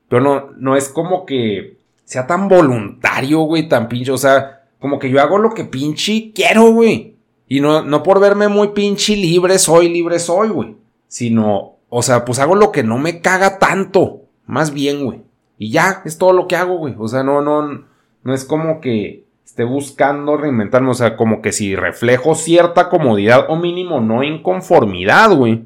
Pero 0.09 0.23
no, 0.23 0.51
no 0.57 0.77
es 0.77 0.89
como 0.89 1.27
que 1.27 1.79
sea 2.04 2.26
tan 2.26 2.49
voluntario, 2.49 3.41
güey, 3.41 3.69
tan 3.69 3.89
pinche. 3.89 4.13
O 4.13 4.19
sea, 4.19 4.65
como 4.78 4.99
que 4.99 5.11
yo 5.11 5.21
hago 5.21 5.39
lo 5.39 5.54
que 5.54 5.65
pinche 5.65 6.33
quiero, 6.35 6.71
güey. 6.73 7.16
Y 7.49 7.61
no, 7.61 7.82
no 7.82 8.02
por 8.02 8.21
verme 8.21 8.49
muy 8.49 8.69
pinche 8.69 9.17
libre 9.17 9.59
soy, 9.59 9.89
libre 9.89 10.19
soy, 10.19 10.49
güey. 10.49 10.76
Sino, 11.09 11.76
o 11.89 12.02
sea, 12.02 12.25
pues 12.25 12.39
hago 12.39 12.56
lo 12.56 12.73
que 12.73 12.82
no 12.82 12.99
me 12.99 13.21
caga 13.21 13.59
tanto. 13.59 14.23
Más 14.47 14.73
bien, 14.73 15.04
güey. 15.04 15.23
Y 15.59 15.71
ya, 15.71 16.02
es 16.04 16.19
todo 16.19 16.32
lo 16.32 16.49
que 16.49 16.56
hago, 16.56 16.76
güey. 16.76 16.95
O 16.99 17.09
sea, 17.09 17.23
no, 17.23 17.41
no, 17.41 17.85
no 18.23 18.35
es 18.35 18.45
como 18.45 18.80
que 18.80 19.25
esté 19.45 19.65
buscando 19.65 20.37
reinventarme. 20.37 20.91
O 20.91 20.95
sea, 20.95 21.17
como 21.17 21.41
que 21.41 21.52
si 21.52 21.76
reflejo 21.76 22.35
cierta 22.35 22.89
comodidad 22.89 23.47
o 23.49 23.56
mínimo 23.56 24.00
no 24.00 24.23
inconformidad, 24.23 25.35
güey. 25.35 25.65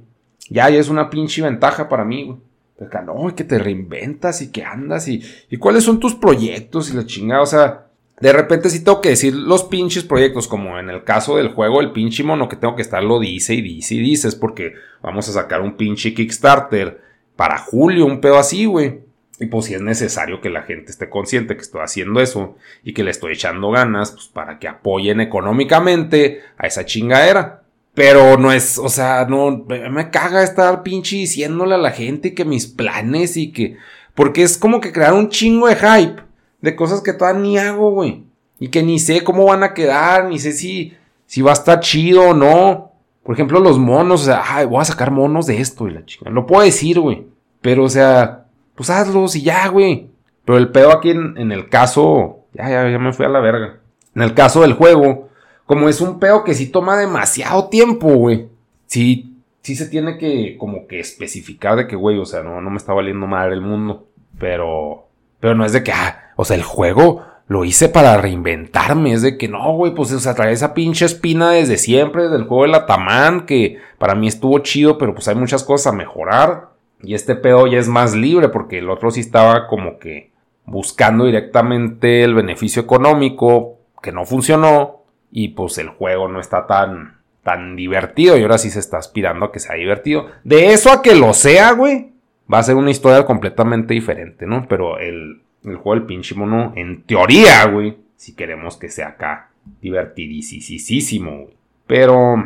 Ya, 0.51 0.69
ya 0.69 0.79
es 0.79 0.88
una 0.88 1.11
pinche 1.11 1.43
ventaja 1.43 1.88
para 1.88 2.05
mí, 2.05 2.25
güey. 2.25 2.38
Pero 2.79 3.03
no, 3.03 3.35
que 3.35 3.45
te 3.45 3.59
reinventas 3.59 4.40
y 4.40 4.51
que 4.51 4.64
andas 4.64 5.07
y, 5.07 5.23
y 5.51 5.59
cuáles 5.59 5.85
son 5.85 6.01
tus 6.01 6.14
proyectos 6.14 6.90
y 6.90 6.97
la 6.97 7.05
chingada. 7.05 7.43
O 7.43 7.47
sea, 7.47 7.89
de 8.21 8.35
repente 8.35 8.69
sí 8.69 8.85
tengo 8.85 9.01
que 9.01 9.09
decir 9.09 9.35
los 9.35 9.65
pinches 9.65 10.05
proyectos, 10.05 10.47
como 10.47 10.79
en 10.79 10.91
el 10.91 11.05
caso 11.05 11.39
del 11.39 11.49
juego, 11.49 11.81
el 11.81 11.93
pinche 11.93 12.23
mono 12.23 12.49
que 12.49 12.57
tengo 12.57 12.77
que 12.77 12.83
estar 12.83 13.03
lo 13.03 13.19
dice 13.19 13.55
y 13.55 13.63
dice 13.63 13.95
y 13.95 14.01
dices, 14.01 14.35
porque 14.35 14.75
vamos 15.03 15.29
a 15.29 15.33
sacar 15.33 15.63
un 15.63 15.77
pinche 15.77 16.13
Kickstarter 16.13 17.01
para 17.35 17.57
julio, 17.57 18.05
un 18.05 18.21
pedo 18.21 18.39
así, 18.39 18.67
güey. 18.67 19.01
Y 19.39 19.47
pues 19.47 19.65
si 19.65 19.75
es 19.75 19.81
necesario 19.81 20.43
que 20.43 20.51
la 20.51 20.63
gente 20.63 20.91
esté 20.91 21.09
consciente 21.09 21.57
que 21.57 21.63
estoy 21.63 21.81
haciendo 21.81 22.21
eso 22.21 22.57
y 22.85 22.93
que 22.93 23.03
le 23.03 23.11
estoy 23.11 23.33
echando 23.33 23.71
ganas, 23.71 24.11
pues 24.11 24.29
para 24.29 24.59
que 24.59 24.69
apoyen 24.69 25.23
económicamente 25.23 26.43
a 26.59 26.67
esa 26.67 26.85
chingadera. 26.85 27.63
Pero 27.95 28.37
no 28.37 28.53
es, 28.53 28.77
o 28.77 28.91
sea, 28.91 29.25
no, 29.31 29.65
me 29.67 30.11
caga 30.11 30.43
estar 30.43 30.83
pinche 30.83 31.17
diciéndole 31.17 31.75
a 31.75 31.79
la 31.79 31.91
gente 31.91 32.35
que 32.35 32.45
mis 32.45 32.67
planes 32.67 33.39
y 33.39 33.51
que, 33.51 33.79
porque 34.15 34.43
es 34.43 34.59
como 34.59 34.83
que 34.83 34.93
crear 34.93 35.15
un 35.15 35.31
chingo 35.31 35.69
de 35.69 35.77
hype 35.77 36.30
de 36.61 36.77
cosas 36.77 37.03
que 37.03 37.12
todavía 37.12 37.40
ni 37.40 37.59
hago, 37.59 37.90
güey. 37.90 38.25
Y 38.59 38.68
que 38.68 38.83
ni 38.83 38.99
sé 38.99 39.25
cómo 39.25 39.46
van 39.46 39.62
a 39.62 39.75
quedar, 39.75 40.27
ni 40.27 40.38
sé 40.38 40.53
si, 40.53 40.94
si 41.27 41.42
va 41.42 41.51
a 41.51 41.55
estar 41.55 41.81
chido 41.81 42.31
o 42.31 42.35
no. 42.35 42.92
Por 43.23 43.35
ejemplo, 43.35 43.61
los 43.61 43.79
monos, 43.79 44.23
o 44.23 44.25
sea, 44.25 44.66
voy 44.66 44.81
a 44.81 44.85
sacar 44.85 45.11
monos 45.11 45.46
de 45.46 45.61
esto 45.61 45.88
y 45.88 45.92
la 45.92 46.05
chingada. 46.05 46.35
Lo 46.35 46.46
puedo 46.46 46.62
decir, 46.62 47.01
güey. 47.01 47.27
Pero, 47.61 47.85
o 47.85 47.88
sea, 47.88 48.46
pues 48.75 48.90
hazlos 48.90 49.37
y 49.37 49.42
ya, 49.42 49.68
güey. 49.68 50.11
Pero 50.44 50.59
el 50.59 50.70
pedo 50.70 50.90
aquí 50.90 51.11
en, 51.11 51.53
el 51.53 51.68
caso, 51.68 52.40
ya, 52.55 52.68
ya, 52.68 52.90
ya 52.90 52.99
me 52.99 53.12
fui 53.12 53.27
a 53.27 53.29
la 53.29 53.40
verga. 53.40 53.81
En 54.14 54.23
el 54.23 54.35
caso 54.35 54.62
del 54.62 54.73
juego, 54.73 55.29
como 55.66 55.88
es 55.88 56.01
un 56.01 56.18
pedo 56.18 56.44
que 56.44 56.55
sí 56.55 56.66
toma 56.66 56.99
demasiado 56.99 57.68
tiempo, 57.68 58.09
güey. 58.09 58.49
Sí, 58.87 59.37
sí 59.62 59.77
se 59.77 59.87
tiene 59.87 60.18
que 60.18 60.57
como 60.59 60.87
que 60.87 60.99
especificar 60.99 61.77
de 61.77 61.87
que, 61.87 61.96
güey, 61.96 62.18
o 62.18 62.25
sea, 62.25 62.42
no, 62.42 62.61
no 62.61 62.70
me 62.70 62.77
está 62.77 62.92
valiendo 62.92 63.27
madre 63.27 63.55
el 63.55 63.61
mundo. 63.61 64.09
Pero, 64.38 65.07
pero 65.38 65.55
no 65.55 65.64
es 65.64 65.73
de 65.73 65.85
que, 65.85 65.92
ah, 65.92 66.30
o 66.37 66.45
sea, 66.45 66.57
el 66.57 66.62
juego 66.62 67.25
lo 67.47 67.64
hice 67.64 67.88
para 67.88 68.16
reinventarme. 68.16 69.12
Es 69.12 69.23
de 69.23 69.37
que 69.37 69.49
no, 69.49 69.73
güey, 69.73 69.93
pues, 69.93 70.12
o 70.12 70.21
sea, 70.21 70.35
trae 70.35 70.53
esa 70.53 70.73
pinche 70.73 71.05
espina 71.05 71.51
desde 71.51 71.79
siempre, 71.79 72.29
del 72.29 72.45
juego 72.45 72.62
de 72.62 72.71
la 72.71 72.87
Tamán, 72.87 73.45
que 73.45 73.79
para 73.99 74.14
mí 74.14 74.29
estuvo 74.29 74.59
chido, 74.61 74.99
pero 74.99 75.14
pues 75.14 75.27
hay 75.27 75.35
muchas 75.35 75.64
cosas 75.64 75.93
a 75.93 75.97
mejorar. 75.97 76.69
Y 77.03 77.14
este 77.14 77.35
pedo 77.35 77.66
ya 77.66 77.79
es 77.79 77.88
más 77.88 78.14
libre 78.14 78.51
porque 78.51 78.79
el 78.79 78.88
otro 78.88 79.11
sí 79.11 79.21
estaba 79.21 79.66
como 79.66 79.99
que 79.99 80.31
buscando 80.64 81.25
directamente 81.25 82.23
el 82.23 82.35
beneficio 82.35 82.83
económico 82.83 83.79
que 84.01 84.12
no 84.12 84.25
funcionó 84.25 85.03
y 85.33 85.49
pues 85.49 85.79
el 85.79 85.88
juego 85.88 86.29
no 86.29 86.40
está 86.40 86.66
tan 86.66 87.21
tan 87.43 87.75
divertido 87.75 88.37
y 88.37 88.43
ahora 88.43 88.59
sí 88.59 88.71
se 88.71 88.79
está 88.79 88.99
aspirando 88.99 89.47
a 89.47 89.53
que 89.53 89.61
sea 89.61 89.75
divertido. 89.75 90.27
De 90.45 90.73
eso 90.73 90.93
a 90.93 91.03
que 91.03 91.14
lo 91.14 91.33
sea, 91.33 91.73
güey, 91.73 92.12
va 92.53 92.59
a 92.59 92.62
ser 92.62 92.77
una 92.77 92.90
historia 92.90 93.25
completamente 93.25 93.95
diferente, 93.95 94.47
¿no? 94.47 94.66
Pero 94.69 94.99
el, 94.99 95.43
el 95.64 95.77
juego 95.77 95.94
del 95.94 96.07
pinche 96.07 96.35
mono, 96.35 96.73
en 96.77 97.03
teoría, 97.03 97.66
güey, 97.66 97.96
si 98.16 98.35
queremos 98.35 98.77
que 98.77 98.88
sea 98.88 99.09
acá 99.09 99.51
divertidísimo. 99.81 101.49
Pero, 101.87 102.37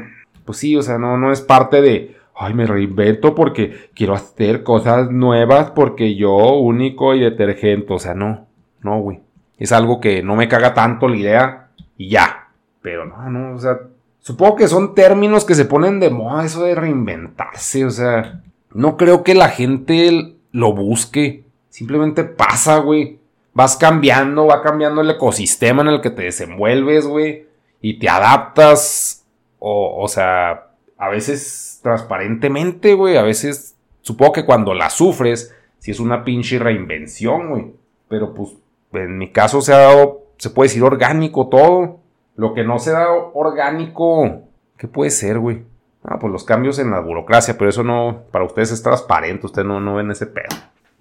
pues 0.44 0.59
sí, 0.59 0.77
o 0.77 0.83
sea, 0.83 0.98
no, 0.98 1.16
no 1.16 1.33
es 1.33 1.40
parte 1.40 1.81
de, 1.81 2.16
ay, 2.35 2.55
me 2.55 2.66
reinvento 2.66 3.35
porque 3.35 3.90
quiero 3.94 4.14
hacer 4.14 4.62
cosas 4.62 5.11
nuevas 5.11 5.70
porque 5.70 6.14
yo 6.14 6.57
único 6.57 7.14
y 7.14 7.20
detergente. 7.20 7.92
O 7.92 7.98
sea, 7.98 8.14
no, 8.14 8.46
no, 8.83 9.00
güey. 9.00 9.20
Es 9.59 9.72
algo 9.72 10.00
que 10.00 10.22
no 10.22 10.35
me 10.37 10.48
caga 10.48 10.74
tanto 10.74 11.09
la 11.09 11.16
idea 11.16 11.68
y 11.96 12.09
ya. 12.11 12.48
Pero 12.83 13.07
no, 13.07 13.31
no, 13.31 13.55
o 13.55 13.59
sea, 13.59 13.79
supongo 14.20 14.57
que 14.57 14.68
son 14.68 14.94
términos 14.94 15.44
que 15.44 15.55
se 15.55 15.64
ponen 15.64 16.00
de 16.00 16.11
moda 16.11 16.44
eso 16.44 16.62
de 16.64 16.74
reinventarse. 16.74 17.85
O 17.85 17.90
sea, 17.90 18.42
no 18.72 18.96
creo 18.96 19.22
que 19.22 19.35
la 19.35 19.48
gente 19.48 20.37
lo 20.50 20.72
busque. 20.72 21.43
Simplemente 21.75 22.23
pasa, 22.23 22.79
güey. 22.79 23.19
Vas 23.53 23.77
cambiando, 23.77 24.47
va 24.47 24.63
cambiando 24.63 25.01
el 25.01 25.11
ecosistema 25.11 25.83
en 25.83 25.89
el 25.89 26.01
que 26.01 26.11
te 26.11 26.23
desenvuelves, 26.23 27.05
güey. 27.05 27.49
Y 27.81 27.99
te 27.99 28.09
adaptas. 28.09 29.27
O, 29.59 30.07
sea, 30.07 30.69
a 30.97 31.09
veces 31.09 31.81
transparentemente, 31.83 32.95
güey. 32.95 33.17
A 33.17 33.23
veces, 33.23 33.75
supongo 34.03 34.35
que 34.35 34.45
cuando 34.45 34.73
la 34.73 34.89
sufres, 34.89 35.53
si 35.81 35.91
es 35.91 35.99
una 35.99 36.23
pinche 36.23 36.61
reinvención, 36.61 37.49
güey. 37.51 37.75
Pero 38.07 38.35
pues, 38.35 38.51
en 38.93 39.19
mi 39.19 39.33
caso 39.33 39.61
se 39.61 39.75
ha 39.75 39.79
dado, 39.79 40.27
se 40.37 40.51
puede 40.51 40.69
decir 40.69 40.85
orgánico 40.85 41.49
todo. 41.49 41.99
Lo 42.37 42.55
que 42.55 42.63
no 42.63 42.79
se 42.79 42.91
ha 42.91 43.01
dado 43.01 43.33
orgánico 43.35 44.43
¿Qué 44.79 44.87
puede 44.87 45.11
ser, 45.11 45.41
güey? 45.41 45.65
Ah, 46.05 46.21
pues 46.21 46.33
los 46.33 46.45
cambios 46.45 46.79
en 46.79 46.93
la 46.93 47.01
burocracia, 47.01 47.59
pero 47.59 47.69
eso 47.69 47.83
no, 47.83 48.27
para 48.31 48.45
ustedes 48.45 48.71
es 48.71 48.83
transparente, 48.83 49.47
ustedes 49.47 49.67
no, 49.67 49.81
no 49.81 49.97
ven 49.97 50.13
ese 50.13 50.27
pedo. 50.27 50.55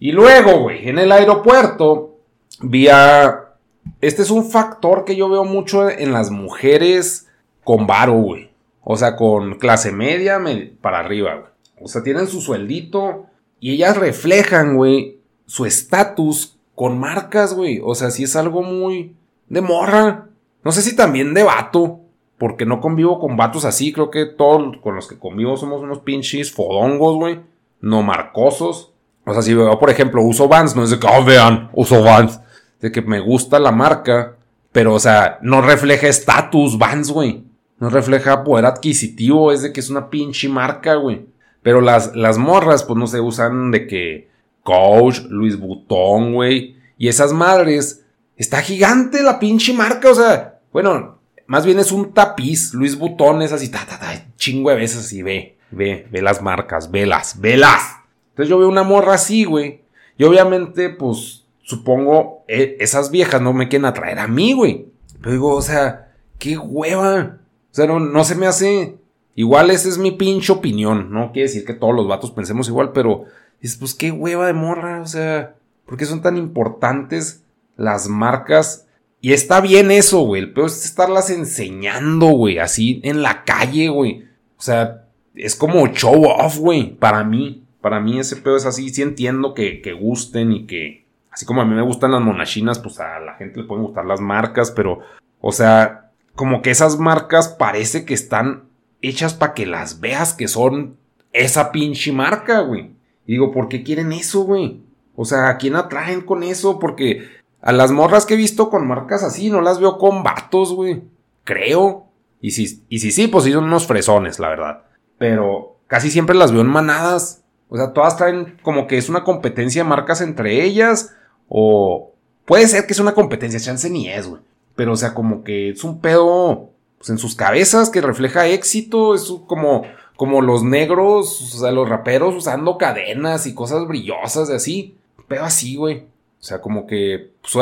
Y 0.04 0.12
luego, 0.12 0.60
güey, 0.60 0.90
en 0.90 1.00
el 1.00 1.14
aeropuerto, 1.14 2.18
vía... 2.60 3.54
Este 4.02 4.22
es 4.22 4.32
un 4.32 4.44
factor 4.44 5.06
que 5.06 5.16
yo 5.16 5.30
veo 5.30 5.46
mucho 5.46 5.90
en 5.90 6.12
las 6.12 6.30
mujeres 6.30 7.30
con 7.64 7.88
varo, 7.88 8.12
güey. 8.16 8.50
O 8.84 8.98
sea, 8.98 9.16
con 9.16 9.58
clase 9.60 9.94
media 9.94 10.42
para 10.82 11.00
arriba, 11.00 11.36
güey. 11.36 11.52
O 11.82 11.88
sea, 11.88 12.04
tienen 12.04 12.28
su 12.28 12.42
sueldito 12.42 13.28
y 13.62 13.72
ellas 13.72 13.96
reflejan, 13.96 14.76
güey, 14.76 15.20
su 15.46 15.66
estatus 15.66 16.58
con 16.76 17.00
marcas, 17.00 17.54
güey. 17.54 17.80
O 17.82 17.96
sea, 17.96 18.12
si 18.12 18.24
es 18.24 18.36
algo 18.36 18.62
muy 18.62 19.16
de 19.48 19.62
morra. 19.62 20.28
No 20.66 20.74
sé 20.74 20.82
si 20.82 20.98
también 20.98 21.34
de 21.34 21.44
vato 21.44 22.02
porque 22.38 22.66
no 22.66 22.82
convivo 22.82 23.20
con 23.20 23.38
vatos 23.38 23.64
así. 23.64 23.94
Creo 23.94 24.12
que 24.12 24.26
todos 24.26 24.76
con 24.82 24.96
los 24.96 25.08
que 25.08 25.18
convivo 25.18 25.56
somos 25.56 25.82
unos 25.82 26.00
pinches 26.00 26.52
fodongos, 26.52 27.16
güey. 27.16 27.40
No 27.80 28.04
marcosos. 28.04 28.93
O 29.26 29.34
sea, 29.34 29.42
si 29.42 29.52
yo, 29.52 29.80
por 29.80 29.90
ejemplo, 29.90 30.22
uso 30.22 30.48
Vans, 30.48 30.76
no 30.76 30.84
es 30.84 30.90
de 30.90 31.00
que, 31.00 31.08
oh, 31.08 31.24
vean, 31.24 31.70
uso 31.74 32.04
Vans. 32.04 32.40
De 32.80 32.92
que 32.92 33.02
me 33.02 33.20
gusta 33.20 33.60
la 33.60 33.72
marca. 33.72 34.36
Pero, 34.72 34.94
o 34.94 35.00
sea, 35.00 35.40
no 35.42 35.62
refleja 35.62 36.08
estatus 36.08 36.78
Vans, 36.78 37.12
güey. 37.12 37.44
No 37.80 37.90
refleja 37.90 38.44
poder 38.44 38.66
adquisitivo. 38.66 39.52
Es 39.52 39.62
de 39.62 39.72
que 39.72 39.80
es 39.80 39.90
una 39.90 40.10
pinche 40.10 40.50
marca, 40.50 40.96
güey. 40.96 41.26
Pero 41.62 41.80
las, 41.80 42.16
las 42.16 42.38
morras, 42.38 42.84
pues 42.84 42.98
no 42.98 43.08
se 43.08 43.22
usan 43.22 43.72
de 43.72 43.88
que 43.88 44.30
Coach, 44.64 45.22
Luis 45.30 45.58
Butón, 45.58 46.34
güey. 46.34 46.76
Y 46.98 47.08
esas 47.08 47.32
madres. 47.34 48.02
Está 48.36 48.62
gigante 48.62 49.22
la 49.22 49.40
pinche 49.40 49.74
marca. 49.74 50.10
O 50.10 50.16
sea, 50.16 50.60
bueno, 50.74 51.20
más 51.48 51.66
bien 51.66 51.80
es 51.80 51.92
un 51.92 52.14
tapiz. 52.14 52.74
Luis 52.74 52.98
Butón 52.98 53.42
es 53.42 53.52
así, 53.52 53.70
ta, 53.70 53.86
ta, 53.88 54.00
ta, 54.00 54.26
chingo 54.38 54.70
de 54.70 54.76
veces 54.76 55.06
así, 55.06 55.22
ve, 55.22 55.58
ve, 55.72 56.08
ve 56.12 56.22
las 56.22 56.42
marcas, 56.42 56.92
velas, 56.92 57.40
velas. 57.40 57.98
Entonces 58.34 58.50
yo 58.50 58.60
veo 58.60 58.68
una 58.68 58.84
morra 58.84 59.14
así, 59.14 59.46
güey. 59.46 59.82
Y 60.18 60.24
obviamente, 60.24 60.90
pues, 60.90 61.46
supongo, 61.64 62.44
e, 62.48 62.78
esas 62.80 63.12
viejas 63.12 63.42
no 63.42 63.54
me 63.54 63.70
quieren 63.70 63.86
atraer 63.86 64.20
a 64.20 64.28
mí, 64.28 64.54
güey. 64.54 64.88
Pero 65.22 65.32
digo, 65.32 65.56
o 65.56 65.62
sea, 65.62 66.12
qué 66.40 66.58
hueva. 66.58 67.40
O 67.72 67.74
sea, 67.76 67.88
no, 67.88 68.00
no 68.00 68.24
se 68.24 68.36
me 68.36 68.48
hace. 68.48 68.98
Igual 69.36 69.72
esa 69.72 69.90
es 69.90 69.98
mi 69.98 70.12
pinche 70.12 70.52
opinión. 70.52 71.12
No 71.12 71.32
quiere 71.32 71.48
decir 71.48 71.66
que 71.66 71.74
todos 71.74 71.96
los 71.96 72.08
vatos 72.08 72.32
pensemos 72.32 72.68
igual, 72.68 72.92
pero 72.92 73.26
dices, 73.62 73.78
pues 73.78 73.94
qué 73.94 74.12
hueva 74.12 74.48
de 74.48 74.54
morra. 74.54 75.02
O 75.02 75.08
sea, 75.08 75.56
¿por 75.86 75.98
qué 75.98 76.06
son 76.06 76.22
tan 76.22 76.38
importantes 76.38 77.44
las 77.76 78.08
marcas 78.08 78.88
y 79.24 79.32
está 79.32 79.62
bien 79.62 79.90
eso, 79.90 80.20
güey. 80.26 80.42
El 80.42 80.52
peor 80.52 80.68
es 80.68 80.84
estarlas 80.84 81.30
enseñando, 81.30 82.26
güey. 82.26 82.60
Así 82.60 83.00
en 83.06 83.22
la 83.22 83.46
calle, 83.46 83.88
güey. 83.88 84.26
O 84.58 84.62
sea, 84.62 85.06
es 85.34 85.56
como 85.56 85.88
show 85.94 86.26
off, 86.26 86.58
güey. 86.58 86.94
Para 86.94 87.24
mí. 87.24 87.63
Para 87.84 88.00
mí 88.00 88.18
ese 88.18 88.38
pedo 88.38 88.56
es 88.56 88.66
así. 88.66 88.92
Sí 88.92 89.02
entiendo 89.02 89.54
que, 89.54 89.82
que 89.82 89.92
gusten 89.92 90.54
y 90.54 90.66
que... 90.66 91.06
Así 91.30 91.46
como 91.46 91.62
a 91.62 91.66
mí 91.66 91.76
me 91.76 91.82
gustan 91.82 92.14
las 92.14 92.22
monachinas, 92.22 92.80
pues 92.80 92.98
a 93.02 93.20
la 93.20 93.34
gente 93.34 93.60
le 93.60 93.68
pueden 93.68 93.84
gustar 93.84 94.06
las 94.06 94.22
marcas, 94.22 94.72
pero... 94.72 95.02
O 95.42 95.52
sea, 95.52 96.12
como 96.34 96.62
que 96.62 96.72
esas 96.72 96.98
marcas 96.98 97.50
parece 97.50 98.06
que 98.06 98.14
están 98.14 98.70
hechas 99.02 99.34
para 99.34 99.54
que 99.54 99.66
las 99.66 100.00
veas 100.00 100.34
que 100.34 100.48
son 100.48 100.96
esa 101.34 101.74
pinche 101.74 102.14
marca, 102.14 102.62
güey. 102.62 102.92
Y 103.26 103.34
digo, 103.34 103.52
¿por 103.52 103.68
qué 103.68 103.84
quieren 103.84 104.14
eso, 104.14 104.44
güey? 104.44 104.80
O 105.18 105.26
sea, 105.26 105.50
¿a 105.50 105.58
quién 105.58 105.76
atraen 105.76 106.22
con 106.22 106.42
eso? 106.42 106.80
Porque 106.80 107.28
a 107.62 107.74
las 107.74 107.92
morras 107.92 108.26
que 108.26 108.36
he 108.36 108.38
visto 108.38 108.70
con 108.70 108.88
marcas 108.88 109.24
así, 109.24 109.50
no 109.50 109.60
las 109.60 109.82
veo 109.82 109.98
con 109.98 110.24
vatos, 110.24 110.72
güey. 110.74 111.04
Creo. 111.44 112.06
Y 112.40 112.48
y 112.48 113.00
si 113.00 113.12
sí, 113.12 113.28
pues 113.28 113.44
sí 113.44 113.52
son 113.52 113.66
unos 113.66 113.88
fresones, 113.88 114.40
la 114.40 114.48
verdad. 114.48 114.84
Pero 115.18 115.76
casi 115.88 116.10
siempre 116.10 116.34
las 116.34 116.54
veo 116.54 116.62
en 116.62 116.68
manadas. 116.68 117.43
O 117.70 117.78
sea, 117.78 117.94
todas 117.94 118.18
traen 118.18 118.58
como 118.62 118.88
que 118.88 118.98
es 118.98 119.10
una 119.10 119.24
competencia 119.24 119.84
de 119.84 119.90
marcas 119.90 120.22
entre 120.22 120.64
ellas. 120.64 121.14
O 121.48 122.14
puede 122.46 122.68
ser 122.68 122.86
que 122.86 122.94
es 122.94 123.00
una 123.00 123.14
competencia, 123.14 123.60
chance 123.60 123.90
ni 123.90 124.10
es, 124.10 124.28
güey. 124.28 124.42
Pero 124.76 124.94
o 124.94 124.96
sea, 124.96 125.14
como 125.14 125.44
que 125.44 125.70
es 125.70 125.84
un 125.84 126.02
pedo 126.02 126.70
pues, 126.98 127.10
en 127.10 127.18
sus 127.18 127.36
cabezas 127.36 127.90
que 127.90 128.02
refleja 128.02 128.48
éxito. 128.48 129.16
Es 129.16 129.32
como, 129.48 129.84
como 130.16 130.42
los 130.42 130.64
negros, 130.64 131.42
o 131.42 131.60
sea, 131.60 131.72
los 131.72 131.90
raperos 131.90 132.36
usando 132.36 132.78
cadenas 132.78 133.46
y 133.46 133.54
cosas 133.54 133.88
brillosas 133.88 134.48
de 134.48 134.56
así. 134.56 134.98
Pedo 135.28 135.44
así, 135.44 135.76
güey. 135.76 136.06
O 136.40 136.46
sea, 136.46 136.62
como 136.62 136.86
que 136.88 137.32
pues, 137.42 137.56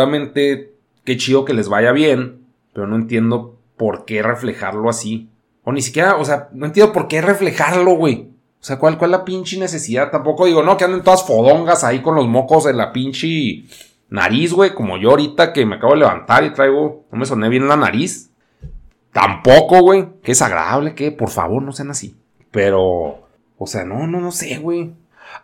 qué 1.04 1.18
chido 1.18 1.46
que 1.46 1.54
les 1.54 1.70
vaya 1.70 1.92
bien, 1.92 2.46
pero 2.74 2.88
no 2.88 2.96
entiendo 2.96 3.56
por 3.78 4.06
qué 4.06 4.24
reflejarlo 4.24 4.90
así. 4.90 5.30
O 5.64 5.72
ni 5.72 5.82
siquiera, 5.82 6.16
o 6.18 6.26
sea, 6.26 6.50
no 6.54 6.66
entiendo 6.66 6.92
por 6.92 7.08
qué 7.08 7.22
reflejarlo, 7.22 7.92
güey. 7.96 8.31
O 8.62 8.64
sea, 8.64 8.78
¿cuál, 8.78 9.00
¿cuál 9.00 9.12
es 9.12 9.18
la 9.18 9.26
pinche 9.26 9.58
necesidad? 9.58 10.12
Tampoco 10.12 10.46
digo, 10.46 10.62
no, 10.62 10.78
que 10.78 10.84
anden 10.86 11.02
todas 11.02 11.26
fodongas 11.26 11.84
ahí 11.84 12.04
con 12.04 12.14
los 12.14 12.28
mocos 12.28 12.68
en 12.68 12.78
la 12.78 12.94
pinche 12.94 13.64
nariz, 14.10 14.54
güey. 14.54 14.76
Como 14.76 14.98
yo 14.98 15.10
ahorita 15.10 15.52
que 15.52 15.66
me 15.66 15.78
acabo 15.78 15.94
de 15.94 16.02
levantar 16.02 16.44
y 16.44 16.54
traigo, 16.54 17.06
no 17.12 17.18
me 17.18 17.26
soné 17.26 17.50
bien 17.50 17.68
la 17.68 17.76
nariz. 17.76 18.30
Tampoco, 19.12 19.82
güey. 19.82 20.08
Qué 20.22 20.34
desagradable, 20.34 20.94
que 20.94 21.12
por 21.12 21.32
favor 21.32 21.64
no 21.64 21.72
sean 21.72 21.90
así. 21.90 22.16
Pero, 22.52 23.28
o 23.58 23.66
sea, 23.66 23.84
no, 23.84 24.06
no, 24.06 24.22
no 24.22 24.32
sé, 24.32 24.60
güey. 24.60 24.94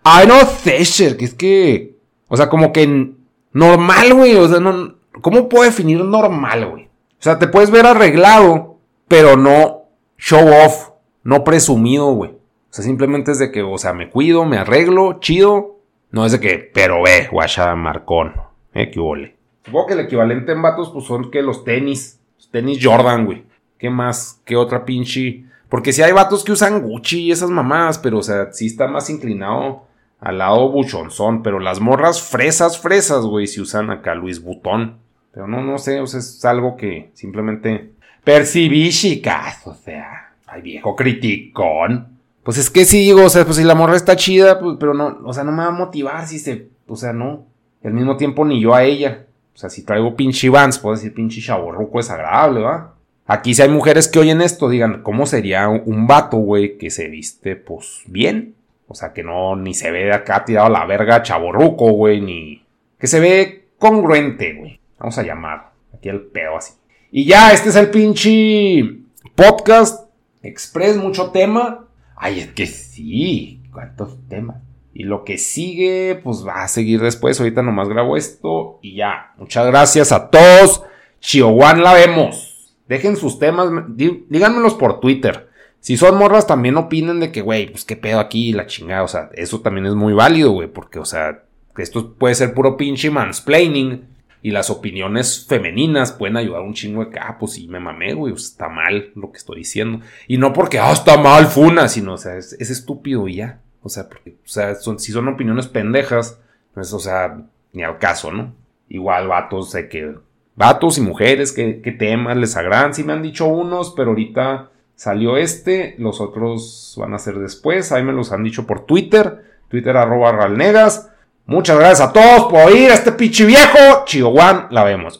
Ay, 0.03 0.27
no 0.27 0.35
sé, 0.45 1.17
que 1.17 1.25
es 1.25 1.33
que, 1.33 1.95
o 2.27 2.37
sea, 2.37 2.49
como 2.49 2.71
que 2.71 3.13
normal, 3.51 4.13
güey. 4.13 4.35
O 4.35 4.47
sea, 4.47 4.59
no, 4.59 4.93
¿cómo 5.21 5.49
puedo 5.49 5.63
definir 5.63 6.03
normal, 6.03 6.69
güey? 6.69 6.83
O 6.83 7.23
sea, 7.23 7.39
te 7.39 7.47
puedes 7.47 7.71
ver 7.71 7.87
arreglado, 7.87 8.77
pero 9.07 9.37
no 9.37 9.85
show 10.19 10.47
off, 10.65 10.89
no 11.23 11.43
presumido, 11.43 12.11
güey. 12.11 12.36
Sea, 12.77 12.85
simplemente 12.85 13.31
es 13.31 13.39
de 13.39 13.51
que, 13.51 13.63
o 13.63 13.75
sea, 13.79 13.93
me 13.93 14.07
cuido, 14.07 14.45
me 14.45 14.59
arreglo, 14.59 15.19
chido. 15.19 15.79
No 16.11 16.27
es 16.27 16.31
de 16.31 16.39
que, 16.39 16.69
pero 16.71 17.01
ve, 17.01 17.27
guacha 17.31 17.73
marcón. 17.75 18.33
Eh, 18.71 18.91
qué 18.91 18.99
huele. 18.99 19.35
Supongo 19.65 19.87
que 19.87 19.93
el 19.93 20.01
equivalente 20.01 20.51
en 20.51 20.61
vatos, 20.61 20.91
pues 20.91 21.05
son 21.05 21.31
que 21.31 21.41
los 21.41 21.63
tenis. 21.63 22.19
Los 22.37 22.51
tenis 22.51 22.77
Jordan, 22.79 23.25
güey. 23.25 23.45
¿Qué 23.79 23.89
más? 23.89 24.41
¿Qué 24.45 24.55
otra 24.55 24.85
pinche? 24.85 25.43
Porque 25.69 25.91
si 25.91 26.03
hay 26.03 26.11
vatos 26.11 26.43
que 26.43 26.51
usan 26.51 26.83
Gucci 26.83 27.23
y 27.23 27.31
esas 27.31 27.49
mamadas, 27.49 27.97
pero, 27.97 28.19
o 28.19 28.23
sea, 28.23 28.53
sí 28.53 28.67
está 28.67 28.87
más 28.87 29.09
inclinado 29.09 29.87
al 30.19 30.37
lado 30.37 30.69
buchonzón, 30.69 31.41
pero 31.41 31.59
las 31.59 31.79
morras 31.79 32.21
fresas, 32.21 32.79
fresas, 32.79 33.25
güey, 33.25 33.47
si 33.47 33.59
usan 33.59 33.89
acá 33.89 34.13
Luis 34.13 34.43
Butón. 34.43 34.99
Pero 35.33 35.47
no, 35.47 35.63
no 35.63 35.79
sé, 35.79 35.99
o 35.99 36.05
sea, 36.05 36.19
es 36.19 36.45
algo 36.45 36.77
que 36.77 37.09
simplemente 37.15 37.93
percibí, 38.23 38.91
chicas, 38.91 39.65
o 39.65 39.73
sea, 39.73 40.33
ay 40.45 40.61
viejo 40.61 40.95
criticón. 40.95 42.16
Pues 42.47 42.59
es 42.59 42.69
que 42.69 42.85
sí, 42.85 42.99
digo, 42.99 43.25
o 43.25 43.29
sea, 43.29 43.43
pues 43.43 43.57
si 43.57 43.65
la 43.65 43.75
morra 43.75 43.97
está 43.97 44.15
chida, 44.15 44.57
pues, 44.57 44.77
pero 44.79 44.93
no, 44.93 45.19
o 45.25 45.33
sea, 45.33 45.43
no 45.43 45.51
me 45.51 45.63
va 45.63 45.67
a 45.67 45.71
motivar 45.71 46.25
si 46.25 46.39
se, 46.39 46.69
o 46.87 46.95
sea, 46.95 47.11
no. 47.11 47.45
al 47.83 47.91
mismo 47.91 48.15
tiempo 48.15 48.45
ni 48.45 48.61
yo 48.61 48.73
a 48.73 48.85
ella. 48.85 49.25
O 49.53 49.57
sea, 49.57 49.69
si 49.69 49.83
traigo 49.83 50.15
pinche 50.15 50.47
Vans, 50.47 50.79
puedo 50.79 50.95
decir 50.95 51.13
pinche 51.13 51.41
chaborruco 51.41 51.99
es 51.99 52.09
agradable, 52.09 52.61
¿va? 52.61 52.93
Aquí 53.25 53.53
si 53.53 53.63
hay 53.63 53.67
mujeres 53.67 54.07
que 54.07 54.19
oyen 54.19 54.41
esto, 54.41 54.69
digan, 54.69 55.03
¿cómo 55.03 55.25
sería 55.25 55.67
un 55.67 56.07
vato, 56.07 56.37
güey, 56.37 56.77
que 56.77 56.89
se 56.89 57.09
viste, 57.09 57.57
pues, 57.57 58.03
bien? 58.05 58.55
O 58.87 58.95
sea, 58.95 59.11
que 59.11 59.23
no, 59.23 59.57
ni 59.57 59.73
se 59.73 59.91
ve 59.91 60.13
acá 60.13 60.45
tirado 60.45 60.67
a 60.67 60.69
la 60.69 60.85
verga 60.85 61.21
chaborruco, 61.23 61.91
güey, 61.91 62.21
ni... 62.21 62.63
Que 62.97 63.07
se 63.07 63.19
ve 63.19 63.67
congruente, 63.77 64.53
güey. 64.53 64.79
Vamos 64.99 65.17
a 65.17 65.23
llamar. 65.23 65.71
Aquí 65.93 66.07
el 66.07 66.21
pedo 66.21 66.55
así. 66.55 66.75
Y 67.11 67.25
ya, 67.25 67.51
este 67.51 67.67
es 67.67 67.75
el 67.75 67.89
pinche 67.89 69.01
podcast. 69.35 70.09
Express, 70.43 70.95
mucho 70.95 71.31
tema. 71.31 71.86
Ay, 72.17 72.39
es 72.39 72.47
que 72.47 72.65
sí. 72.65 73.61
¿Cuántos 73.71 74.17
temas? 74.27 74.57
Y 74.93 75.03
lo 75.03 75.23
que 75.23 75.37
sigue, 75.37 76.19
pues 76.23 76.45
va 76.45 76.63
a 76.63 76.67
seguir 76.67 76.99
después. 76.99 77.39
Ahorita 77.39 77.61
nomás 77.61 77.87
grabo 77.87 78.17
esto 78.17 78.79
y 78.81 78.95
ya. 78.95 79.33
Muchas 79.37 79.67
gracias 79.67 80.11
a 80.11 80.29
todos. 80.29 80.83
Chihuahua 81.19 81.75
la 81.75 81.93
vemos. 81.93 82.75
Dejen 82.87 83.15
sus 83.15 83.37
temas. 83.37 83.69
Díganmelos 83.95 84.73
por 84.73 84.99
Twitter. 84.99 85.49
Si 85.79 85.95
son 85.95 86.17
morras, 86.17 86.47
también 86.47 86.75
opinen 86.77 87.19
de 87.19 87.31
que, 87.31 87.41
güey, 87.41 87.69
pues 87.69 87.85
qué 87.85 87.95
pedo 87.95 88.19
aquí, 88.19 88.51
la 88.51 88.65
chingada. 88.65 89.03
O 89.03 89.07
sea, 89.07 89.29
eso 89.33 89.61
también 89.61 89.85
es 89.85 89.93
muy 89.93 90.13
válido, 90.13 90.51
güey, 90.51 90.67
porque, 90.67 90.97
o 90.97 91.05
sea, 91.05 91.43
esto 91.77 92.15
puede 92.15 92.33
ser 92.33 92.55
puro 92.55 92.75
pinche 92.75 93.11
mansplaining. 93.11 94.16
Y 94.47 94.51
las 94.51 94.69
opiniones 94.69 95.45
femeninas 95.45 96.13
pueden 96.13 96.37
ayudar 96.37 96.61
un 96.61 96.73
chingo 96.73 97.03
de 97.03 97.11
que, 97.11 97.19
ah, 97.19 97.37
pues 97.37 97.53
sí, 97.53 97.67
me 97.67 97.79
mamé, 97.79 98.13
güey, 98.13 98.33
está 98.33 98.69
mal 98.69 99.11
lo 99.15 99.31
que 99.31 99.39
estoy 99.39 99.57
diciendo. 99.57 100.05
Y 100.27 100.37
no 100.37 100.53
porque, 100.53 100.79
ah, 100.79 100.91
está 100.91 101.17
mal, 101.17 101.47
funa, 101.47 101.87
sino, 101.87 102.13
o 102.13 102.17
sea, 102.17 102.37
es, 102.37 102.53
estúpido 102.53 103.27
y 103.27 103.35
ya. 103.35 103.59
O 103.81 103.89
sea, 103.89 104.07
porque, 104.07 104.31
o 104.31 104.47
sea, 104.47 104.75
si 104.75 105.11
son 105.11 105.27
opiniones 105.27 105.67
pendejas, 105.67 106.39
pues, 106.73 106.93
o 106.93 106.99
sea, 106.99 107.41
ni 107.73 107.83
al 107.83 107.97
caso, 107.97 108.31
¿no? 108.31 108.53
Igual 108.87 109.27
vatos, 109.27 109.71
sé 109.71 109.89
que, 109.89 110.15
vatos 110.55 110.97
y 110.97 111.01
mujeres, 111.01 111.51
¿qué, 111.51 111.81
qué 111.81 111.91
temas 111.91 112.37
les 112.37 112.55
agradan? 112.55 112.93
Sí 112.93 113.03
me 113.03 113.13
han 113.13 113.23
dicho 113.23 113.47
unos, 113.47 113.93
pero 113.95 114.11
ahorita 114.11 114.69
Salió 114.97 115.37
este, 115.37 115.93
los 115.99 116.19
otros 116.21 116.95
van 116.97 117.13
a 117.13 117.19
ser 117.19 117.37
después. 117.37 117.91
Ahí 117.91 118.03
me 118.03 118.13
los 118.13 118.31
han 118.31 118.43
dicho 118.43 118.65
por 118.65 118.87
Twitter. 118.87 119.43
Twitter 119.67 119.95
arroba 119.95 120.31
ralnegas. 120.31 121.11
Muchas 121.47 121.77
gracias 121.77 122.09
a 122.09 122.11
todos 122.11 122.51
por 122.51 122.59
oír 122.59 122.91
a 122.91 122.93
este 122.93 123.13
pinche 123.13 123.45
viejo. 123.45 124.03
Chihuahua, 124.05 124.67
la 124.69 124.83
vemos. 124.83 125.19